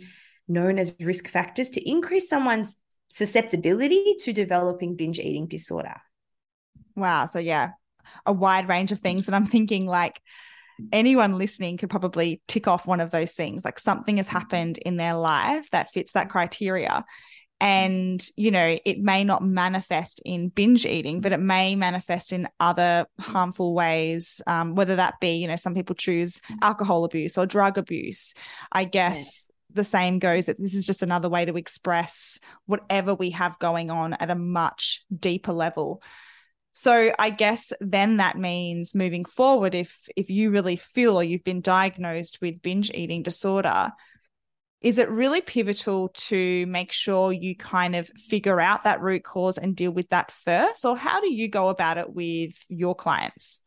known 0.51 0.79
as 0.79 0.95
risk 1.01 1.29
factors 1.29 1.71
to 1.71 1.89
increase 1.89 2.29
someone's 2.29 2.77
susceptibility 3.09 4.15
to 4.21 4.33
developing 4.33 4.97
binge 4.97 5.19
eating 5.19 5.47
disorder. 5.47 5.95
Wow. 6.97 7.27
So, 7.27 7.39
yeah, 7.39 7.71
a 8.27 8.33
wide 8.33 8.69
range 8.69 8.93
of 8.93 9.01
things. 9.01 9.29
And 9.29 9.35
I'm 9.35 9.47
thinking, 9.47 9.87
like, 9.87 10.21
anyone 10.93 11.39
listening 11.39 11.77
could 11.77 11.91
probably 11.91 12.43
tick 12.49 12.67
off 12.67 12.87
one 12.87 13.01
of 13.01 13.11
those 13.11 13.33
things 13.33 13.65
like 13.65 13.79
something 13.79 14.17
has 14.17 14.29
happened 14.29 14.79
in 14.79 14.97
their 14.97 15.15
life 15.15 15.69
that 15.71 15.91
fits 15.91 16.13
that 16.13 16.31
criteria 16.31 17.05
and 17.61 18.27
you 18.37 18.51
know 18.51 18.79
it 18.85 18.99
may 18.99 19.23
not 19.23 19.45
manifest 19.45 20.21
in 20.25 20.49
binge 20.49 20.87
eating 20.87 21.21
but 21.21 21.33
it 21.33 21.41
may 21.41 21.77
manifest 21.77 22.33
in 22.33 22.49
other 22.59 23.07
harmful 23.19 23.75
ways 23.75 24.41
um, 24.47 24.75
whether 24.75 24.97
that 24.97 25.15
be 25.21 25.33
you 25.33 25.47
know 25.47 25.57
some 25.57 25.75
people 25.75 25.95
choose 25.95 26.41
alcohol 26.63 27.05
abuse 27.05 27.37
or 27.37 27.45
drug 27.47 27.77
abuse 27.77 28.33
i 28.73 28.85
guess 28.85 29.17
yes. 29.17 29.50
The 29.75 29.85
same 29.85 30.19
goes 30.19 30.47
that 30.47 30.61
this 30.61 30.75
is 30.75 30.85
just 30.85 31.03
another 31.03 31.29
way 31.29 31.45
to 31.45 31.57
express 31.57 32.39
whatever 32.67 33.15
we 33.15 33.31
have 33.31 33.59
going 33.59 33.91
on 33.91 34.15
at 34.15 34.31
a 34.31 34.35
much 34.35 35.05
deeper 35.19 35.53
level 35.53 36.03
so 36.73 37.13
I 37.19 37.31
guess 37.31 37.73
then 37.81 38.19
that 38.19 38.39
means 38.39 38.95
moving 38.95 39.25
forward, 39.25 39.75
if 39.75 39.99
if 40.17 40.31
you 40.31 40.51
really 40.51 40.77
feel 40.77 41.17
or 41.17 41.25
you've 41.25 41.45
been 41.45 41.61
diagnosed 41.61 42.39
with 42.41 42.63
binge 42.63 42.91
eating 42.93 43.23
disorder, 43.23 43.91
is 44.81 44.99
it 44.99 45.11
really 45.11 45.41
pivotal 45.41 46.09
to 46.09 46.65
make 46.67 46.93
sure 46.93 47.33
you 47.33 47.57
kind 47.57 47.97
of 47.97 48.09
figure 48.09 48.61
out 48.61 48.85
that 48.85 49.03
root 49.03 49.25
cause 49.25 49.59
and 49.59 49.77
deal 49.77 49.91
with 49.91 50.09
that 50.11 50.31
first? 50.31 50.85
Or 50.85 50.97
how 50.97 51.21
do 51.21 51.33
you 51.33 51.49
go 51.49 51.69
about 51.69 51.99
it 51.99 52.15
with 52.15 52.55
your 52.69 52.95
clients? 52.95 53.61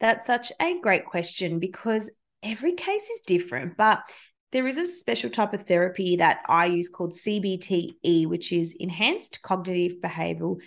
That's 0.00 0.26
such 0.26 0.52
a 0.60 0.80
great 0.80 1.04
question 1.04 1.58
because 1.58 2.10
every 2.42 2.74
case 2.74 3.10
is 3.10 3.20
different, 3.26 3.76
but 3.76 4.02
there 4.54 4.68
is 4.68 4.78
a 4.78 4.86
special 4.86 5.28
type 5.28 5.52
of 5.52 5.64
therapy 5.64 6.14
that 6.16 6.38
I 6.48 6.66
use 6.66 6.88
called 6.88 7.12
CBTE, 7.12 8.28
which 8.28 8.52
is 8.52 8.72
enhanced 8.78 9.42
cognitive 9.42 9.98
behavioral 10.00 10.58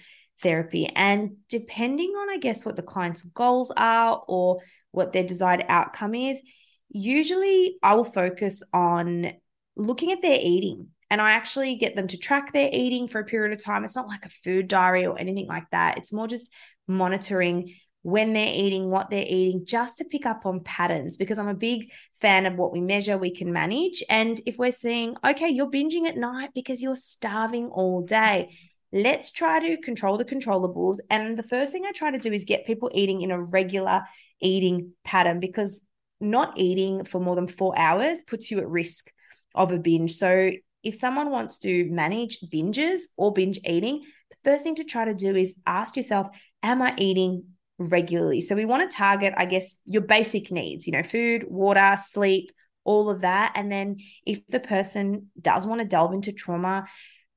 therapy. 0.42 0.88
And 0.88 1.38
depending 1.48 2.10
on, 2.10 2.30
I 2.30 2.38
guess, 2.38 2.66
what 2.66 2.76
the 2.76 2.82
client's 2.82 3.24
goals 3.24 3.72
are 3.78 4.22
or 4.28 4.60
what 4.92 5.14
their 5.14 5.24
desired 5.24 5.64
outcome 5.70 6.16
is, 6.16 6.44
usually 6.90 7.78
I 7.82 7.96
will 7.96 8.04
focus 8.04 8.62
on 8.74 9.32
looking 9.78 10.12
at 10.12 10.22
their 10.22 10.38
eating. 10.42 10.90
And 11.10 11.22
I 11.22 11.32
actually 11.32 11.78
get 11.78 11.96
them 11.96 12.08
to 12.08 12.18
track 12.18 12.52
their 12.52 12.70
eating 12.74 13.08
for 13.08 13.22
a 13.22 13.26
period 13.26 13.54
of 13.54 13.64
time. 13.64 13.86
It's 13.86 13.96
not 13.96 14.10
like 14.10 14.26
a 14.26 14.30
food 14.30 14.68
diary 14.68 15.06
or 15.06 15.18
anything 15.18 15.48
like 15.48 15.70
that. 15.72 15.98
It's 15.98 16.12
more 16.12 16.28
just 16.28 16.52
monitoring 16.90 17.74
when 18.08 18.32
they're 18.32 18.54
eating, 18.56 18.90
what 18.90 19.10
they're 19.10 19.26
eating, 19.28 19.66
just 19.66 19.98
to 19.98 20.06
pick 20.06 20.26
up 20.26 20.46
on 20.46 20.62
patterns 20.62 21.18
because 21.18 21.38
I'm 21.38 21.50
a 21.50 21.54
big 21.54 21.92
fan 22.22 22.46
of 22.46 22.56
what 22.56 22.72
we 22.72 22.80
measure, 22.80 23.18
we 23.18 23.36
can 23.36 23.52
manage. 23.52 24.02
And 24.10 24.40
if 24.46 24.58
we're 24.58 24.72
seeing, 24.72 25.18
okay, 25.28 25.50
you're 25.50 25.70
binging 25.70 26.06
at 26.06 26.16
night 26.16 26.52
because 26.56 26.82
you're 26.82 26.96
starving 26.96 27.66
all 27.66 28.04
day, 28.04 28.56
let's 28.94 29.30
try 29.30 29.60
to 29.60 29.82
control 29.82 30.18
the 30.18 30.24
controllables. 30.24 31.00
And 31.10 31.38
the 31.38 31.44
first 31.44 31.74
thing 31.74 31.84
I 31.86 31.92
try 31.92 32.10
to 32.12 32.18
do 32.18 32.32
is 32.32 32.46
get 32.46 32.66
people 32.66 32.90
eating 32.94 33.24
in 33.24 33.32
a 33.32 33.44
regular 33.44 34.04
eating 34.40 34.94
pattern 35.04 35.42
because 35.42 35.82
not 36.22 36.58
eating 36.58 37.04
for 37.04 37.20
more 37.20 37.36
than 37.36 37.50
four 37.50 37.78
hours 37.78 38.22
puts 38.22 38.50
you 38.50 38.60
at 38.60 38.70
risk 38.70 39.12
of 39.54 39.74
a 39.74 39.80
binge. 39.80 40.14
So 40.14 40.52
if 40.82 40.96
someone 40.96 41.30
wants 41.30 41.58
to 41.58 41.90
manage 41.92 42.38
binges 42.54 43.02
or 43.18 43.34
binge 43.34 43.60
eating, 43.66 44.06
the 44.30 44.50
first 44.50 44.64
thing 44.64 44.76
to 44.76 44.86
try 44.86 45.04
to 45.04 45.14
do 45.14 45.36
is 45.36 45.56
ask 45.66 45.98
yourself, 45.98 46.30
am 46.64 46.82
I 46.82 46.96
eating 46.98 47.44
regularly? 47.78 48.42
So 48.42 48.56
we 48.56 48.66
want 48.66 48.90
to 48.90 48.98
target, 48.98 49.34
I 49.38 49.46
guess, 49.46 49.78
your 49.86 50.02
basic 50.02 50.52
needs, 50.52 50.88
you 50.88 50.94
know, 50.94 51.04
food, 51.04 51.46
water, 51.48 51.98
sleep, 52.02 52.52
all 52.84 53.10
of 53.10 53.22
that. 53.22 53.54
And 53.56 53.72
then 53.72 53.98
if 54.26 54.46
the 54.48 54.60
person 54.60 55.28
does 55.40 55.66
want 55.66 55.82
to 55.82 55.88
delve 55.88 56.14
into 56.14 56.32
trauma, 56.32 56.88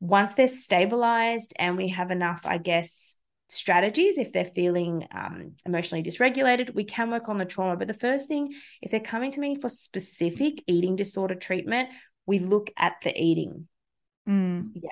once 0.01 0.35
they're 0.35 0.49
stabilized 0.49 1.53
and 1.59 1.77
we 1.77 1.89
have 1.89 2.11
enough, 2.11 2.43
I 2.45 2.59
guess, 2.59 3.17
strategies 3.53 4.17
if 4.17 4.33
they're 4.33 4.45
feeling 4.45 5.07
um, 5.13 5.53
emotionally 5.67 6.03
dysregulated 6.03 6.75
we 6.75 6.85
can 6.85 7.11
work 7.11 7.29
on 7.29 7.39
the 7.39 7.45
trauma 7.45 7.77
but 7.77 7.89
the 7.89 7.95
first 7.95 8.29
thing 8.29 8.55
if 8.81 8.91
they're 8.91 9.01
coming 9.01 9.31
to 9.31 9.41
me 9.41 9.57
for 9.57 9.69
specific 9.69 10.63
eating 10.67 10.95
disorder 10.97 11.35
treatment 11.35 11.89
we 12.27 12.39
look 12.39 12.71
at 12.77 12.95
the 13.03 13.13
eating 13.21 13.67
mm. 14.29 14.71
yeah 14.75 14.91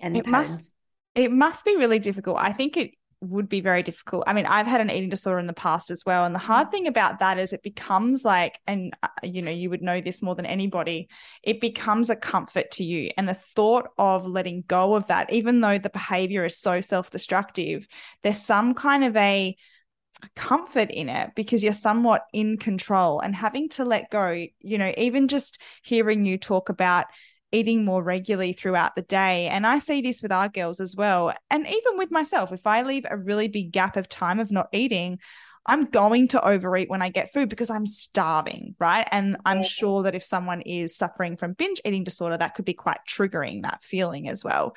and 0.00 0.16
it 0.16 0.26
must 0.26 0.74
it 1.14 1.30
must 1.30 1.64
be 1.64 1.76
really 1.76 2.00
difficult 2.00 2.36
i 2.40 2.52
think 2.52 2.76
it 2.76 2.90
would 3.28 3.48
be 3.48 3.60
very 3.60 3.82
difficult. 3.82 4.24
I 4.26 4.32
mean, 4.32 4.46
I've 4.46 4.66
had 4.66 4.80
an 4.80 4.90
eating 4.90 5.08
disorder 5.08 5.38
in 5.38 5.46
the 5.46 5.52
past 5.52 5.90
as 5.90 6.04
well. 6.04 6.24
And 6.24 6.34
the 6.34 6.38
hard 6.40 6.70
thing 6.70 6.86
about 6.86 7.18
that 7.18 7.38
is 7.38 7.52
it 7.52 7.62
becomes 7.62 8.24
like, 8.24 8.60
and 8.66 8.94
uh, 9.02 9.08
you 9.22 9.42
know, 9.42 9.50
you 9.50 9.70
would 9.70 9.82
know 9.82 10.00
this 10.00 10.22
more 10.22 10.34
than 10.34 10.46
anybody, 10.46 11.08
it 11.42 11.60
becomes 11.60 12.10
a 12.10 12.16
comfort 12.16 12.70
to 12.72 12.84
you. 12.84 13.10
And 13.16 13.28
the 13.28 13.34
thought 13.34 13.88
of 13.98 14.26
letting 14.26 14.64
go 14.66 14.94
of 14.94 15.06
that, 15.08 15.32
even 15.32 15.60
though 15.60 15.78
the 15.78 15.90
behavior 15.90 16.44
is 16.44 16.58
so 16.58 16.80
self 16.80 17.10
destructive, 17.10 17.86
there's 18.22 18.40
some 18.40 18.74
kind 18.74 19.04
of 19.04 19.16
a, 19.16 19.56
comfort 20.36 20.90
in 20.90 21.08
it 21.08 21.30
because 21.34 21.62
you're 21.62 21.72
somewhat 21.72 22.22
in 22.32 22.56
control 22.56 23.20
and 23.20 23.34
having 23.34 23.68
to 23.68 23.84
let 23.84 24.10
go 24.10 24.46
you 24.60 24.78
know 24.78 24.92
even 24.96 25.28
just 25.28 25.60
hearing 25.82 26.24
you 26.24 26.38
talk 26.38 26.68
about 26.68 27.06
eating 27.54 27.84
more 27.84 28.02
regularly 28.02 28.52
throughout 28.52 28.96
the 28.96 29.02
day. 29.02 29.46
And 29.46 29.66
I 29.66 29.78
see 29.78 30.02
this 30.02 30.20
with 30.20 30.32
our 30.32 30.48
girls 30.48 30.80
as 30.80 30.96
well. 30.96 31.32
And 31.50 31.66
even 31.66 31.96
with 31.96 32.10
myself, 32.10 32.52
if 32.52 32.66
I 32.66 32.82
leave 32.82 33.06
a 33.08 33.16
really 33.16 33.48
big 33.48 33.72
gap 33.72 33.96
of 33.96 34.08
time 34.08 34.40
of 34.40 34.50
not 34.50 34.68
eating, 34.72 35.20
I'm 35.66 35.84
going 35.84 36.28
to 36.28 36.46
overeat 36.46 36.90
when 36.90 37.00
I 37.00 37.08
get 37.08 37.32
food 37.32 37.48
because 37.48 37.70
I'm 37.70 37.86
starving, 37.86 38.74
right? 38.78 39.08
And 39.10 39.38
I'm 39.46 39.62
sure 39.62 40.02
that 40.02 40.14
if 40.14 40.22
someone 40.22 40.60
is 40.60 40.94
suffering 40.94 41.38
from 41.38 41.54
binge 41.54 41.80
eating 41.84 42.04
disorder, 42.04 42.36
that 42.36 42.54
could 42.54 42.66
be 42.66 42.74
quite 42.74 42.98
triggering 43.08 43.62
that 43.62 43.82
feeling 43.82 44.28
as 44.28 44.44
well. 44.44 44.76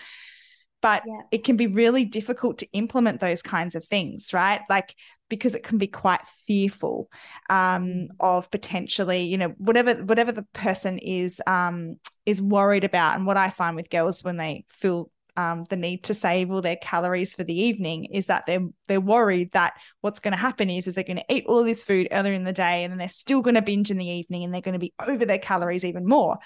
But 0.82 1.04
yeah. 1.06 1.22
it 1.32 1.44
can 1.44 1.58
be 1.58 1.68
really 1.68 2.06
difficult 2.06 2.60
to 2.60 2.68
implement 2.72 3.20
those 3.20 3.42
kinds 3.42 3.76
of 3.76 3.86
things, 3.86 4.32
right? 4.32 4.62
Like 4.70 4.96
because 5.28 5.56
it 5.56 5.64
can 5.64 5.78
be 5.78 5.88
quite 5.88 6.26
fearful 6.46 7.10
um, 7.50 7.86
mm. 7.86 8.08
of 8.20 8.50
potentially, 8.52 9.24
you 9.24 9.38
know, 9.38 9.54
whatever 9.58 9.96
whatever 9.96 10.32
the 10.32 10.46
person 10.54 11.00
is 11.00 11.42
um, 11.48 11.98
is 12.28 12.42
worried 12.42 12.84
about. 12.84 13.16
And 13.16 13.26
what 13.26 13.38
I 13.38 13.50
find 13.50 13.76
with 13.76 13.90
girls 13.90 14.24
when 14.24 14.36
they 14.36 14.66
feel 14.70 15.10
um, 15.38 15.66
the 15.70 15.78
need 15.78 16.04
to 16.06 16.14
save 16.14 16.52
all 16.52 16.62
their 16.62 16.76
calories 16.76 17.34
for 17.34 17.44
the 17.44 17.58
evening 17.58 18.06
is 18.06 18.26
that 18.26 18.46
they're 18.46 18.68
they're 18.88 19.00
worried 19.00 19.52
that 19.54 19.76
what's 20.02 20.20
going 20.20 20.34
to 20.34 20.38
happen 20.38 20.70
is 20.70 20.88
is 20.88 20.96
they're 20.96 21.04
going 21.04 21.18
to 21.18 21.34
eat 21.34 21.46
all 21.46 21.64
this 21.64 21.84
food 21.84 22.10
earlier 22.12 22.34
in 22.34 22.44
the 22.44 22.52
day 22.52 22.84
and 22.84 22.92
then 22.92 22.98
they're 22.98 23.08
still 23.08 23.42
going 23.42 23.56
to 23.56 23.62
binge 23.62 23.92
in 23.92 23.98
the 23.98 24.10
evening 24.10 24.44
and 24.44 24.54
they're 24.54 24.62
going 24.62 24.74
to 24.74 24.80
be 24.80 24.94
over 25.08 25.26
their 25.26 25.40
calories 25.40 25.86
even 25.86 26.06
more. 26.06 26.38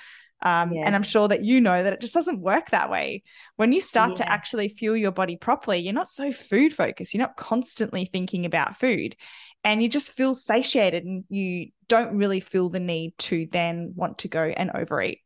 Um, 0.43 0.73
yes. 0.73 0.83
And 0.85 0.95
I'm 0.95 1.03
sure 1.03 1.27
that 1.27 1.43
you 1.43 1.61
know 1.61 1.81
that 1.81 1.93
it 1.93 2.01
just 2.01 2.13
doesn't 2.13 2.41
work 2.41 2.71
that 2.71 2.91
way. 2.91 3.23
When 3.55 3.71
you 3.71 3.81
start 3.81 4.11
yeah. 4.11 4.15
to 4.17 4.31
actually 4.31 4.69
fuel 4.69 4.97
your 4.97 5.11
body 5.11 5.37
properly, 5.37 5.79
you're 5.79 5.93
not 5.93 6.09
so 6.09 6.31
food 6.31 6.73
focused. 6.73 7.13
You're 7.13 7.25
not 7.25 7.37
constantly 7.37 8.05
thinking 8.05 8.45
about 8.45 8.77
food 8.77 9.15
and 9.63 9.81
you 9.81 9.89
just 9.89 10.11
feel 10.11 10.35
satiated 10.35 11.05
and 11.05 11.23
you 11.29 11.69
don't 11.87 12.17
really 12.17 12.39
feel 12.39 12.69
the 12.69 12.79
need 12.79 13.17
to 13.19 13.47
then 13.51 13.93
want 13.95 14.19
to 14.19 14.27
go 14.27 14.43
and 14.43 14.71
overeat. 14.73 15.19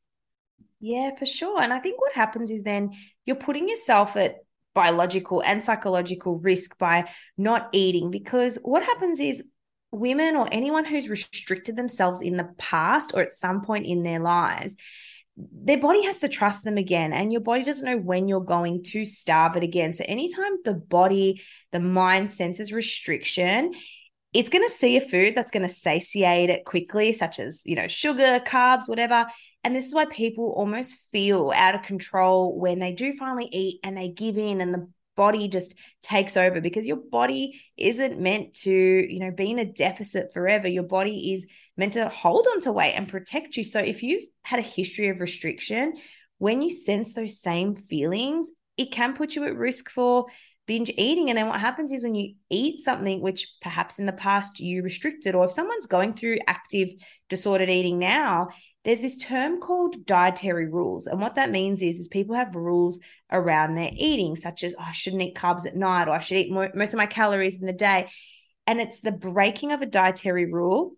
Yeah, 0.86 1.16
for 1.16 1.26
sure. 1.26 1.60
And 1.64 1.74
I 1.74 1.80
think 1.80 2.00
what 2.00 2.14
happens 2.14 2.52
is 2.52 2.62
then 2.62 2.92
you're 3.26 3.36
putting 3.36 3.68
yourself 3.68 4.16
at 4.16 4.36
biological 4.76 5.42
and 5.42 5.64
psychological 5.64 6.38
risk 6.38 6.78
by 6.78 7.10
not 7.40 7.70
eating 7.72 8.12
because 8.12 8.60
what 8.62 8.84
happens 8.84 9.20
is 9.20 9.42
women 9.92 10.36
or 10.36 10.48
anyone 10.52 10.86
who's 10.86 11.10
restricted 11.10 11.76
themselves 11.76 12.22
in 12.22 12.38
the 12.38 12.50
past 12.60 13.14
or 13.16 13.24
at 13.24 13.32
some 13.32 13.64
point 13.64 13.88
in 13.88 14.04
their 14.04 14.20
lives 14.20 14.76
their 15.38 15.80
body 15.80 16.04
has 16.04 16.20
to 16.20 16.28
trust 16.28 16.64
them 16.64 16.78
again 16.78 17.14
and 17.14 17.32
your 17.32 17.42
body 17.42 17.64
doesn't 17.64 17.90
know 17.90 17.98
when 17.98 18.28
you're 18.28 18.42
going 18.42 18.84
to 18.84 19.06
starve 19.06 19.56
it 19.56 19.64
again 19.64 19.94
so 19.94 20.04
anytime 20.08 20.52
the 20.66 20.74
body 20.74 21.42
the 21.72 21.80
mind 21.80 22.30
senses 22.30 22.74
restriction 22.74 23.74
it's 24.34 24.50
going 24.50 24.64
to 24.64 24.74
see 24.74 24.98
a 24.98 25.02
food 25.02 25.34
that's 25.34 25.52
going 25.52 25.66
to 25.66 25.74
satiate 25.74 26.50
it 26.50 26.66
quickly 26.66 27.14
such 27.14 27.40
as 27.40 27.62
you 27.66 27.76
know 27.76 27.88
sugar 27.88 28.40
carbs 28.46 28.90
whatever 28.90 29.26
and 29.66 29.76
this 29.76 29.88
is 29.88 29.96
why 29.96 30.06
people 30.06 30.54
almost 30.56 31.10
feel 31.12 31.52
out 31.56 31.74
of 31.74 31.82
control 31.82 32.58
when 32.60 32.78
they 32.78 32.94
do 32.94 33.14
finally 33.14 33.50
eat 33.52 33.80
and 33.84 33.98
they 33.98 34.10
give 34.10 34.38
in 34.38 34.62
and 34.62 34.72
the 34.72 34.88
body 35.16 35.48
just 35.48 35.74
takes 36.04 36.38
over 36.38 36.62
because 36.62 36.86
your 36.86 37.00
body 37.12 37.60
isn't 37.76 38.20
meant 38.20 38.54
to, 38.54 38.72
you 38.72 39.20
know, 39.20 39.32
be 39.32 39.50
in 39.50 39.58
a 39.58 39.66
deficit 39.66 40.32
forever. 40.34 40.68
Your 40.68 40.84
body 40.84 41.34
is 41.34 41.48
meant 41.78 41.94
to 41.94 42.08
hold 42.10 42.46
on 42.52 42.62
to 42.62 42.72
weight 42.72 42.94
and 42.94 43.08
protect 43.08 43.58
you. 43.58 43.64
So 43.64 43.80
if 43.80 44.04
you've 44.04 44.26
had 44.44 44.60
a 44.60 44.64
history 44.64 45.08
of 45.08 45.20
restriction, 45.20 45.96
when 46.38 46.62
you 46.62 46.70
sense 46.70 47.16
those 47.16 47.42
same 47.42 47.76
feelings, 47.76 48.52
it 48.78 48.92
can 48.92 49.16
put 49.16 49.36
you 49.36 49.46
at 49.46 49.56
risk 49.56 49.90
for 49.90 50.28
binge 50.68 50.92
eating. 50.96 51.30
And 51.30 51.40
then 51.40 51.48
what 51.48 51.60
happens 51.60 51.92
is 51.92 52.04
when 52.04 52.14
you 52.14 52.36
eat 52.52 52.82
something 52.82 53.20
which 53.20 53.48
perhaps 53.62 53.98
in 53.98 54.06
the 54.06 54.14
past 54.14 54.60
you 54.60 54.84
restricted, 54.84 55.34
or 55.34 55.46
if 55.46 55.52
someone's 55.52 55.88
going 55.88 56.14
through 56.14 56.38
active 56.46 56.90
disordered 57.30 57.70
eating 57.70 57.98
now, 57.98 58.50
there's 58.86 59.02
this 59.02 59.18
term 59.18 59.60
called 59.60 60.06
dietary 60.06 60.70
rules. 60.70 61.08
And 61.08 61.20
what 61.20 61.36
that 61.36 61.50
means 61.50 61.82
is, 61.82 62.00
is 62.00 62.08
people 62.08 62.36
have 62.36 62.56
rules 62.56 63.00
around 63.32 63.74
their 63.74 63.90
eating, 63.94 64.36
such 64.36 64.64
as, 64.64 64.76
oh, 64.78 64.84
I 64.86 64.92
shouldn't 64.92 65.24
eat 65.24 65.36
carbs 65.36 65.66
at 65.66 65.76
night, 65.76 66.08
or 66.08 66.12
I 66.12 66.20
should 66.20 66.38
eat 66.38 66.52
more, 66.52 66.72
most 66.76 66.94
of 66.94 66.98
my 66.98 67.08
calories 67.08 67.60
in 67.60 67.66
the 67.66 67.74
day. 67.74 68.10
And 68.68 68.80
it's 68.80 69.00
the 69.00 69.12
breaking 69.12 69.72
of 69.72 69.82
a 69.82 69.88
dietary 69.88 70.52
rule 70.52 70.94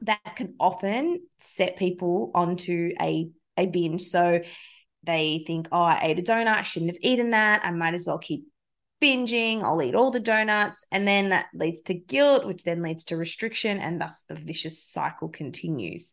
that 0.00 0.36
can 0.36 0.54
often 0.58 1.22
set 1.38 1.76
people 1.76 2.32
onto 2.34 2.90
a, 3.00 3.28
a 3.56 3.66
binge. 3.66 4.02
So 4.02 4.42
they 5.04 5.44
think, 5.46 5.68
oh, 5.70 5.82
I 5.82 6.00
ate 6.02 6.18
a 6.18 6.22
donut, 6.22 6.58
I 6.58 6.62
shouldn't 6.62 6.90
have 6.90 7.00
eaten 7.00 7.30
that. 7.30 7.64
I 7.64 7.70
might 7.70 7.94
as 7.94 8.06
well 8.08 8.18
keep 8.18 8.44
binging. 9.00 9.62
I'll 9.62 9.82
eat 9.82 9.94
all 9.94 10.10
the 10.10 10.18
donuts. 10.18 10.84
And 10.90 11.06
then 11.06 11.28
that 11.28 11.46
leads 11.54 11.82
to 11.82 11.94
guilt, 11.94 12.44
which 12.44 12.64
then 12.64 12.82
leads 12.82 13.04
to 13.04 13.16
restriction. 13.16 13.78
And 13.78 14.00
thus 14.00 14.24
the 14.28 14.34
vicious 14.34 14.82
cycle 14.82 15.28
continues. 15.28 16.12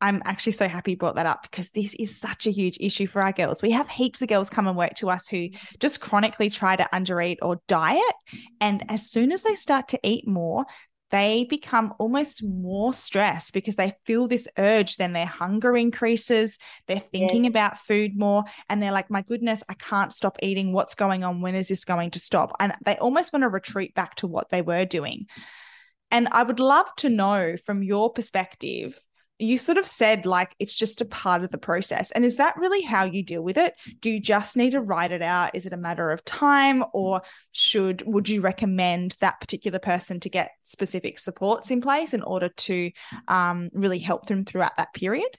I'm 0.00 0.20
actually 0.24 0.52
so 0.52 0.68
happy 0.68 0.92
you 0.92 0.96
brought 0.96 1.14
that 1.16 1.26
up 1.26 1.42
because 1.42 1.70
this 1.70 1.94
is 1.94 2.20
such 2.20 2.46
a 2.46 2.50
huge 2.50 2.76
issue 2.80 3.06
for 3.06 3.22
our 3.22 3.32
girls. 3.32 3.62
We 3.62 3.70
have 3.70 3.88
heaps 3.88 4.20
of 4.20 4.28
girls 4.28 4.50
come 4.50 4.66
and 4.66 4.76
work 4.76 4.94
to 4.96 5.08
us 5.08 5.26
who 5.26 5.48
just 5.80 6.00
chronically 6.00 6.50
try 6.50 6.76
to 6.76 6.88
undereat 6.92 7.38
or 7.40 7.60
diet. 7.66 8.02
And 8.60 8.84
as 8.90 9.10
soon 9.10 9.32
as 9.32 9.42
they 9.42 9.54
start 9.54 9.88
to 9.88 10.00
eat 10.02 10.28
more, 10.28 10.66
they 11.10 11.46
become 11.48 11.94
almost 11.98 12.42
more 12.44 12.92
stressed 12.92 13.54
because 13.54 13.76
they 13.76 13.94
feel 14.04 14.26
this 14.26 14.48
urge, 14.58 14.96
then 14.96 15.12
their 15.12 15.26
hunger 15.26 15.76
increases, 15.76 16.58
they're 16.88 17.02
thinking 17.12 17.44
yes. 17.44 17.50
about 17.50 17.78
food 17.78 18.18
more, 18.18 18.44
and 18.68 18.82
they're 18.82 18.92
like, 18.92 19.10
My 19.10 19.22
goodness, 19.22 19.62
I 19.68 19.74
can't 19.74 20.12
stop 20.12 20.36
eating. 20.42 20.72
What's 20.72 20.96
going 20.96 21.22
on? 21.22 21.40
When 21.40 21.54
is 21.54 21.68
this 21.68 21.84
going 21.84 22.10
to 22.12 22.18
stop? 22.18 22.56
And 22.58 22.74
they 22.84 22.96
almost 22.96 23.32
want 23.32 23.44
to 23.44 23.48
retreat 23.48 23.94
back 23.94 24.16
to 24.16 24.26
what 24.26 24.50
they 24.50 24.62
were 24.62 24.84
doing. 24.84 25.26
And 26.10 26.28
I 26.32 26.42
would 26.42 26.60
love 26.60 26.86
to 26.98 27.08
know 27.08 27.56
from 27.64 27.82
your 27.82 28.12
perspective 28.12 29.00
you 29.38 29.58
sort 29.58 29.78
of 29.78 29.86
said 29.86 30.24
like 30.24 30.54
it's 30.58 30.76
just 30.76 31.00
a 31.00 31.04
part 31.04 31.44
of 31.44 31.50
the 31.50 31.58
process. 31.58 32.10
And 32.12 32.24
is 32.24 32.36
that 32.36 32.56
really 32.56 32.82
how 32.82 33.04
you 33.04 33.22
deal 33.22 33.42
with 33.42 33.58
it? 33.58 33.74
Do 34.00 34.10
you 34.10 34.20
just 34.20 34.56
need 34.56 34.70
to 34.70 34.80
write 34.80 35.12
it 35.12 35.22
out? 35.22 35.54
Is 35.54 35.66
it 35.66 35.72
a 35.72 35.78
matter 35.78 36.10
of 36.10 36.24
time 36.24 36.84
or 36.92 37.22
should 37.52 38.02
would 38.06 38.28
you 38.28 38.40
recommend 38.40 39.16
that 39.20 39.40
particular 39.40 39.78
person 39.78 40.20
to 40.20 40.30
get 40.30 40.52
specific 40.62 41.18
supports 41.18 41.70
in 41.70 41.80
place 41.80 42.14
in 42.14 42.22
order 42.22 42.48
to 42.48 42.90
um, 43.28 43.68
really 43.72 43.98
help 43.98 44.26
them 44.26 44.44
throughout 44.44 44.76
that 44.78 44.94
period? 44.94 45.38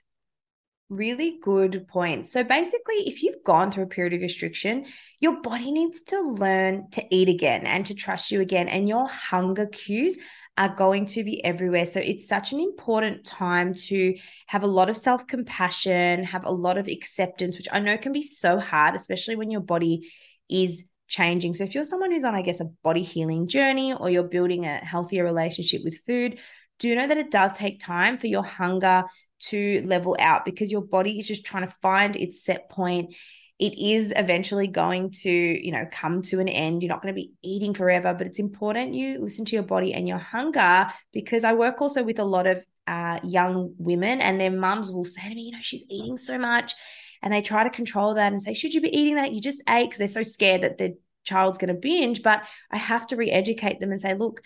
Really 0.90 1.38
good 1.42 1.86
point. 1.86 2.28
So 2.28 2.42
basically, 2.42 2.94
if 3.06 3.22
you've 3.22 3.44
gone 3.44 3.70
through 3.70 3.84
a 3.84 3.88
period 3.88 4.14
of 4.14 4.22
restriction, 4.22 4.86
your 5.20 5.42
body 5.42 5.70
needs 5.70 6.00
to 6.04 6.18
learn 6.22 6.88
to 6.92 7.04
eat 7.10 7.28
again 7.28 7.66
and 7.66 7.84
to 7.86 7.94
trust 7.94 8.30
you 8.30 8.40
again. 8.40 8.68
And 8.68 8.88
your 8.88 9.06
hunger 9.06 9.66
cues 9.66 10.16
are 10.56 10.74
going 10.74 11.04
to 11.06 11.24
be 11.24 11.44
everywhere. 11.44 11.84
So 11.84 12.00
it's 12.00 12.26
such 12.26 12.52
an 12.52 12.60
important 12.60 13.26
time 13.26 13.74
to 13.74 14.14
have 14.46 14.62
a 14.62 14.66
lot 14.66 14.88
of 14.88 14.96
self 14.96 15.26
compassion, 15.26 16.24
have 16.24 16.46
a 16.46 16.50
lot 16.50 16.78
of 16.78 16.88
acceptance, 16.88 17.58
which 17.58 17.68
I 17.70 17.80
know 17.80 17.98
can 17.98 18.12
be 18.12 18.22
so 18.22 18.58
hard, 18.58 18.94
especially 18.94 19.36
when 19.36 19.50
your 19.50 19.60
body 19.60 20.10
is 20.48 20.84
changing. 21.06 21.52
So 21.52 21.64
if 21.64 21.74
you're 21.74 21.84
someone 21.84 22.12
who's 22.12 22.24
on, 22.24 22.34
I 22.34 22.40
guess, 22.40 22.60
a 22.60 22.70
body 22.82 23.02
healing 23.02 23.46
journey 23.46 23.92
or 23.92 24.08
you're 24.08 24.24
building 24.24 24.64
a 24.64 24.78
healthier 24.78 25.22
relationship 25.22 25.84
with 25.84 26.00
food, 26.06 26.38
do 26.78 26.94
know 26.94 27.08
that 27.08 27.18
it 27.18 27.30
does 27.30 27.52
take 27.52 27.78
time 27.78 28.16
for 28.16 28.26
your 28.28 28.44
hunger 28.44 29.04
to 29.40 29.82
level 29.86 30.16
out 30.18 30.44
because 30.44 30.70
your 30.70 30.82
body 30.82 31.18
is 31.18 31.28
just 31.28 31.44
trying 31.44 31.66
to 31.66 31.74
find 31.80 32.16
its 32.16 32.44
set 32.44 32.68
point 32.68 33.14
it 33.58 33.76
is 33.76 34.12
eventually 34.14 34.68
going 34.68 35.10
to, 35.10 35.30
you 35.30 35.72
know, 35.72 35.84
come 35.90 36.22
to 36.22 36.38
an 36.38 36.48
end. 36.48 36.82
You're 36.82 36.90
not 36.90 37.02
going 37.02 37.12
to 37.12 37.20
be 37.20 37.32
eating 37.42 37.74
forever, 37.74 38.14
but 38.14 38.26
it's 38.26 38.38
important 38.38 38.94
you 38.94 39.20
listen 39.20 39.44
to 39.46 39.56
your 39.56 39.64
body 39.64 39.92
and 39.92 40.06
your 40.06 40.18
hunger 40.18 40.86
because 41.12 41.42
I 41.42 41.54
work 41.54 41.82
also 41.82 42.04
with 42.04 42.20
a 42.20 42.24
lot 42.24 42.46
of 42.46 42.64
uh, 42.86 43.18
young 43.24 43.74
women 43.78 44.20
and 44.20 44.40
their 44.40 44.52
mums 44.52 44.92
will 44.92 45.04
say 45.04 45.28
to 45.28 45.34
me, 45.34 45.46
you 45.46 45.50
know, 45.52 45.58
she's 45.60 45.84
eating 45.90 46.16
so 46.16 46.38
much. 46.38 46.74
And 47.20 47.32
they 47.32 47.42
try 47.42 47.64
to 47.64 47.70
control 47.70 48.14
that 48.14 48.32
and 48.32 48.40
say, 48.40 48.54
should 48.54 48.74
you 48.74 48.80
be 48.80 48.96
eating 48.96 49.16
that? 49.16 49.32
You 49.32 49.40
just 49.40 49.62
ate 49.68 49.86
because 49.86 49.98
they're 49.98 50.08
so 50.08 50.22
scared 50.22 50.62
that 50.62 50.78
their 50.78 50.90
child's 51.24 51.58
going 51.58 51.74
to 51.74 51.80
binge. 51.80 52.22
But 52.22 52.44
I 52.70 52.76
have 52.76 53.08
to 53.08 53.16
re 53.16 53.28
educate 53.28 53.80
them 53.80 53.90
and 53.90 54.00
say, 54.00 54.14
look, 54.14 54.40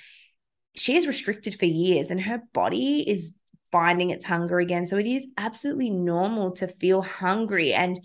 she 0.75 0.97
is 0.97 1.07
restricted 1.07 1.59
for 1.59 1.67
years 1.67 2.11
and 2.11 2.19
her 2.23 2.41
body 2.55 3.05
is 3.07 3.35
finding 3.73 4.11
its 4.11 4.25
hunger 4.25 4.61
again. 4.61 4.87
So 4.87 4.99
it 4.99 5.07
is 5.07 5.27
absolutely 5.37 5.91
normal 5.91 6.53
to 6.53 6.69
feel 6.69 7.03
hungry. 7.03 7.73
And 7.73 7.99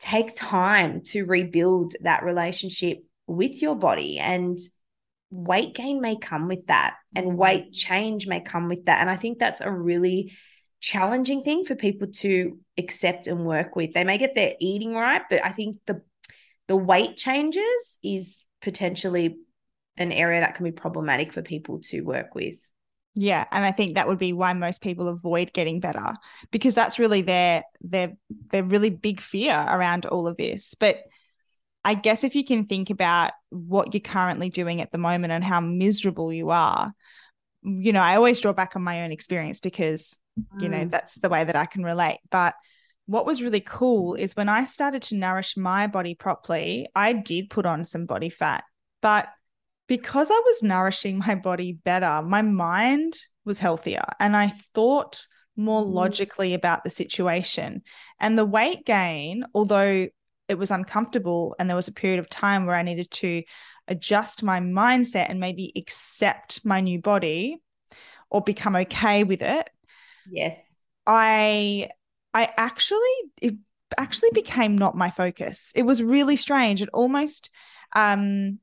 take 0.00 0.34
time 0.34 1.02
to 1.02 1.24
rebuild 1.24 1.94
that 2.00 2.24
relationship 2.24 3.04
with 3.26 3.62
your 3.62 3.76
body 3.76 4.18
and 4.18 4.58
weight 5.30 5.74
gain 5.74 6.00
may 6.00 6.16
come 6.16 6.48
with 6.48 6.66
that 6.66 6.96
and 7.14 7.26
mm-hmm. 7.26 7.36
weight 7.36 7.72
change 7.72 8.26
may 8.26 8.40
come 8.40 8.68
with 8.68 8.86
that 8.86 9.00
and 9.00 9.08
i 9.08 9.14
think 9.14 9.38
that's 9.38 9.60
a 9.60 9.70
really 9.70 10.32
challenging 10.80 11.42
thing 11.42 11.64
for 11.64 11.76
people 11.76 12.08
to 12.08 12.58
accept 12.78 13.28
and 13.28 13.44
work 13.44 13.76
with 13.76 13.92
they 13.92 14.02
may 14.02 14.18
get 14.18 14.34
their 14.34 14.54
eating 14.58 14.94
right 14.94 15.22
but 15.30 15.44
i 15.44 15.52
think 15.52 15.76
the 15.86 16.02
the 16.66 16.76
weight 16.76 17.16
changes 17.16 17.98
is 18.02 18.46
potentially 18.62 19.36
an 19.96 20.10
area 20.10 20.40
that 20.40 20.54
can 20.54 20.64
be 20.64 20.72
problematic 20.72 21.32
for 21.32 21.42
people 21.42 21.80
to 21.80 22.00
work 22.00 22.34
with 22.34 22.56
yeah, 23.14 23.44
and 23.50 23.64
I 23.64 23.72
think 23.72 23.94
that 23.94 24.06
would 24.06 24.18
be 24.18 24.32
why 24.32 24.52
most 24.52 24.82
people 24.82 25.08
avoid 25.08 25.52
getting 25.52 25.80
better 25.80 26.14
because 26.50 26.74
that's 26.74 26.98
really 26.98 27.22
their 27.22 27.64
their 27.80 28.12
their 28.50 28.62
really 28.62 28.90
big 28.90 29.20
fear 29.20 29.54
around 29.54 30.06
all 30.06 30.26
of 30.26 30.36
this. 30.36 30.74
But 30.74 30.98
I 31.84 31.94
guess 31.94 32.24
if 32.24 32.34
you 32.34 32.44
can 32.44 32.66
think 32.66 32.90
about 32.90 33.32
what 33.48 33.94
you're 33.94 34.00
currently 34.00 34.50
doing 34.50 34.80
at 34.80 34.92
the 34.92 34.98
moment 34.98 35.32
and 35.32 35.42
how 35.42 35.60
miserable 35.60 36.32
you 36.32 36.50
are, 36.50 36.92
you 37.62 37.92
know, 37.92 38.02
I 38.02 38.16
always 38.16 38.40
draw 38.40 38.52
back 38.52 38.76
on 38.76 38.82
my 38.82 39.02
own 39.02 39.12
experience 39.12 39.60
because, 39.60 40.16
mm. 40.38 40.62
you 40.62 40.68
know, 40.68 40.84
mm. 40.84 40.90
that's 40.90 41.14
the 41.16 41.28
way 41.28 41.42
that 41.42 41.56
I 41.56 41.66
can 41.66 41.82
relate. 41.82 42.18
But 42.30 42.54
what 43.06 43.26
was 43.26 43.42
really 43.42 43.60
cool 43.60 44.14
is 44.14 44.36
when 44.36 44.48
I 44.48 44.66
started 44.66 45.02
to 45.04 45.16
nourish 45.16 45.56
my 45.56 45.86
body 45.86 46.14
properly, 46.14 46.88
I 46.94 47.12
did 47.12 47.50
put 47.50 47.66
on 47.66 47.84
some 47.84 48.06
body 48.06 48.30
fat, 48.30 48.62
but 49.02 49.26
because 49.90 50.30
I 50.30 50.40
was 50.46 50.62
nourishing 50.62 51.18
my 51.18 51.34
body 51.34 51.72
better, 51.72 52.22
my 52.22 52.42
mind 52.42 53.18
was 53.44 53.58
healthier 53.58 54.04
and 54.20 54.36
I 54.36 54.54
thought 54.72 55.26
more 55.56 55.82
mm-hmm. 55.82 55.94
logically 55.94 56.54
about 56.54 56.84
the 56.84 56.90
situation. 56.90 57.82
And 58.20 58.38
the 58.38 58.44
weight 58.44 58.86
gain, 58.86 59.44
although 59.52 60.06
it 60.48 60.58
was 60.58 60.70
uncomfortable 60.70 61.56
and 61.58 61.68
there 61.68 61.74
was 61.74 61.88
a 61.88 61.92
period 61.92 62.20
of 62.20 62.30
time 62.30 62.66
where 62.66 62.76
I 62.76 62.84
needed 62.84 63.10
to 63.10 63.42
adjust 63.88 64.44
my 64.44 64.60
mindset 64.60 65.28
and 65.28 65.40
maybe 65.40 65.72
accept 65.74 66.64
my 66.64 66.80
new 66.80 67.00
body 67.00 67.60
or 68.30 68.42
become 68.42 68.76
okay 68.76 69.24
with 69.24 69.42
it. 69.42 69.68
Yes. 70.30 70.76
I 71.04 71.88
I 72.32 72.48
actually 72.56 73.00
it 73.42 73.56
actually 73.98 74.30
became 74.34 74.78
not 74.78 74.96
my 74.96 75.10
focus. 75.10 75.72
It 75.74 75.82
was 75.82 76.00
really 76.00 76.36
strange. 76.36 76.80
It 76.80 76.90
almost 76.92 77.50
um 77.96 78.60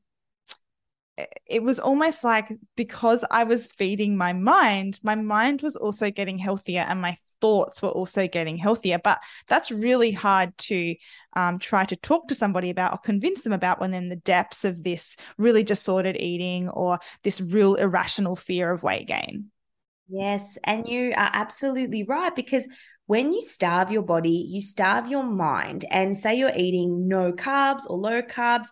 it 1.45 1.63
was 1.63 1.79
almost 1.79 2.23
like 2.23 2.51
because 2.75 3.25
I 3.29 3.43
was 3.43 3.67
feeding 3.67 4.17
my 4.17 4.33
mind, 4.33 4.99
my 5.03 5.15
mind 5.15 5.61
was 5.61 5.75
also 5.75 6.11
getting 6.11 6.37
healthier 6.37 6.85
and 6.87 7.01
my 7.01 7.17
thoughts 7.41 7.81
were 7.81 7.89
also 7.89 8.27
getting 8.27 8.57
healthier. 8.57 8.99
But 9.03 9.19
that's 9.47 9.71
really 9.71 10.11
hard 10.11 10.57
to 10.59 10.95
um, 11.33 11.59
try 11.59 11.85
to 11.85 11.95
talk 11.95 12.27
to 12.27 12.35
somebody 12.35 12.69
about 12.69 12.93
or 12.93 12.97
convince 12.97 13.41
them 13.41 13.53
about 13.53 13.79
when 13.79 13.91
they're 13.91 14.01
in 14.01 14.09
the 14.09 14.15
depths 14.15 14.65
of 14.65 14.83
this 14.83 15.17
really 15.37 15.63
disordered 15.63 16.17
eating 16.17 16.69
or 16.69 16.99
this 17.23 17.41
real 17.41 17.75
irrational 17.75 18.35
fear 18.35 18.71
of 18.71 18.83
weight 18.83 19.07
gain. 19.07 19.51
Yes. 20.09 20.57
And 20.63 20.87
you 20.87 21.11
are 21.11 21.29
absolutely 21.33 22.03
right 22.03 22.33
because 22.33 22.67
when 23.07 23.33
you 23.33 23.41
starve 23.41 23.91
your 23.91 24.03
body, 24.03 24.45
you 24.47 24.61
starve 24.61 25.07
your 25.07 25.23
mind. 25.23 25.85
And 25.89 26.17
say 26.17 26.35
you're 26.35 26.55
eating 26.55 27.07
no 27.07 27.33
carbs 27.33 27.89
or 27.89 27.97
low 27.97 28.21
carbs, 28.21 28.67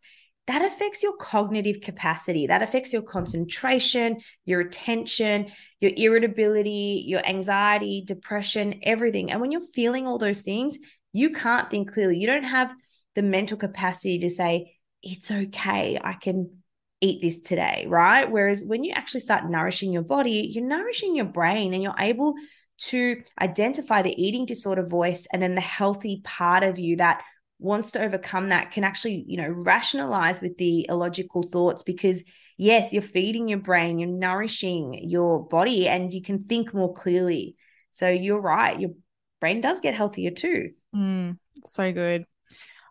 that 0.47 0.63
affects 0.63 1.01
your 1.01 1.17
cognitive 1.17 1.81
capacity. 1.81 2.47
That 2.47 2.61
affects 2.61 2.93
your 2.93 3.01
concentration, 3.01 4.19
your 4.45 4.61
attention, 4.61 5.51
your 5.79 5.91
irritability, 5.97 7.03
your 7.07 7.25
anxiety, 7.25 8.03
depression, 8.05 8.79
everything. 8.83 9.31
And 9.31 9.41
when 9.41 9.51
you're 9.51 9.61
feeling 9.73 10.05
all 10.05 10.19
those 10.19 10.41
things, 10.41 10.77
you 11.13 11.31
can't 11.31 11.69
think 11.69 11.93
clearly. 11.93 12.19
You 12.19 12.27
don't 12.27 12.43
have 12.43 12.73
the 13.15 13.23
mental 13.23 13.57
capacity 13.57 14.19
to 14.19 14.29
say, 14.29 14.77
it's 15.01 15.31
okay, 15.31 15.99
I 16.03 16.13
can 16.13 16.57
eat 17.01 17.21
this 17.21 17.39
today, 17.39 17.85
right? 17.87 18.29
Whereas 18.29 18.63
when 18.65 18.83
you 18.83 18.91
actually 18.91 19.21
start 19.21 19.49
nourishing 19.49 19.91
your 19.91 20.03
body, 20.03 20.49
you're 20.53 20.65
nourishing 20.65 21.15
your 21.15 21.25
brain 21.25 21.73
and 21.73 21.81
you're 21.81 21.95
able 21.99 22.35
to 22.77 23.21
identify 23.41 24.01
the 24.01 24.21
eating 24.21 24.45
disorder 24.45 24.85
voice 24.85 25.27
and 25.31 25.41
then 25.41 25.55
the 25.55 25.61
healthy 25.61 26.21
part 26.23 26.63
of 26.63 26.77
you 26.77 26.97
that 26.97 27.21
wants 27.59 27.91
to 27.91 28.01
overcome 28.01 28.49
that 28.49 28.71
can 28.71 28.83
actually, 28.83 29.23
you 29.27 29.37
know, 29.37 29.49
rationalize 29.49 30.41
with 30.41 30.57
the 30.57 30.85
illogical 30.89 31.43
thoughts 31.43 31.83
because 31.83 32.23
yes, 32.57 32.93
you're 32.93 33.01
feeding 33.01 33.47
your 33.47 33.59
brain, 33.59 33.97
you're 33.99 34.09
nourishing 34.09 35.07
your 35.07 35.45
body 35.47 35.87
and 35.87 36.13
you 36.13 36.21
can 36.21 36.43
think 36.43 36.73
more 36.73 36.93
clearly. 36.93 37.55
So 37.91 38.09
you're 38.09 38.41
right, 38.41 38.79
your 38.79 38.91
brain 39.39 39.61
does 39.61 39.79
get 39.79 39.95
healthier 39.95 40.31
too. 40.31 40.71
Mm, 40.93 41.37
so 41.65 41.91
good. 41.91 42.25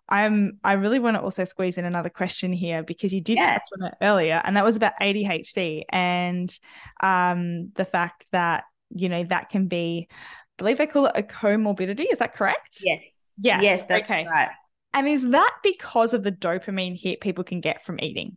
I'm 0.08 0.58
I 0.62 0.74
really 0.74 0.98
want 0.98 1.16
to 1.16 1.22
also 1.22 1.44
squeeze 1.44 1.78
in 1.78 1.86
another 1.86 2.10
question 2.10 2.52
here 2.52 2.82
because 2.82 3.12
you 3.12 3.22
did 3.22 3.38
yeah. 3.38 3.54
touch 3.54 3.68
on 3.80 3.86
it 3.86 3.94
earlier, 4.02 4.40
and 4.44 4.56
that 4.56 4.64
was 4.64 4.76
about 4.76 4.92
ADHD 5.00 5.84
and 5.88 6.58
um, 7.02 7.72
the 7.74 7.86
fact 7.86 8.26
that 8.32 8.64
you 8.90 9.08
know 9.08 9.24
that 9.24 9.48
can 9.48 9.66
be, 9.66 10.08
I 10.10 10.14
believe 10.58 10.76
they 10.76 10.86
call 10.86 11.06
it 11.06 11.12
a 11.14 11.22
comorbidity. 11.22 12.06
Is 12.10 12.18
that 12.18 12.34
correct? 12.34 12.82
Yes. 12.84 13.02
Yes. 13.36 13.62
Yes. 13.62 14.02
okay. 14.02 14.26
Right. 14.26 14.50
And 14.92 15.08
is 15.08 15.28
that 15.30 15.54
because 15.62 16.14
of 16.14 16.22
the 16.22 16.32
dopamine 16.32 16.98
hit 17.00 17.20
people 17.20 17.44
can 17.44 17.60
get 17.60 17.82
from 17.82 17.98
eating? 18.00 18.36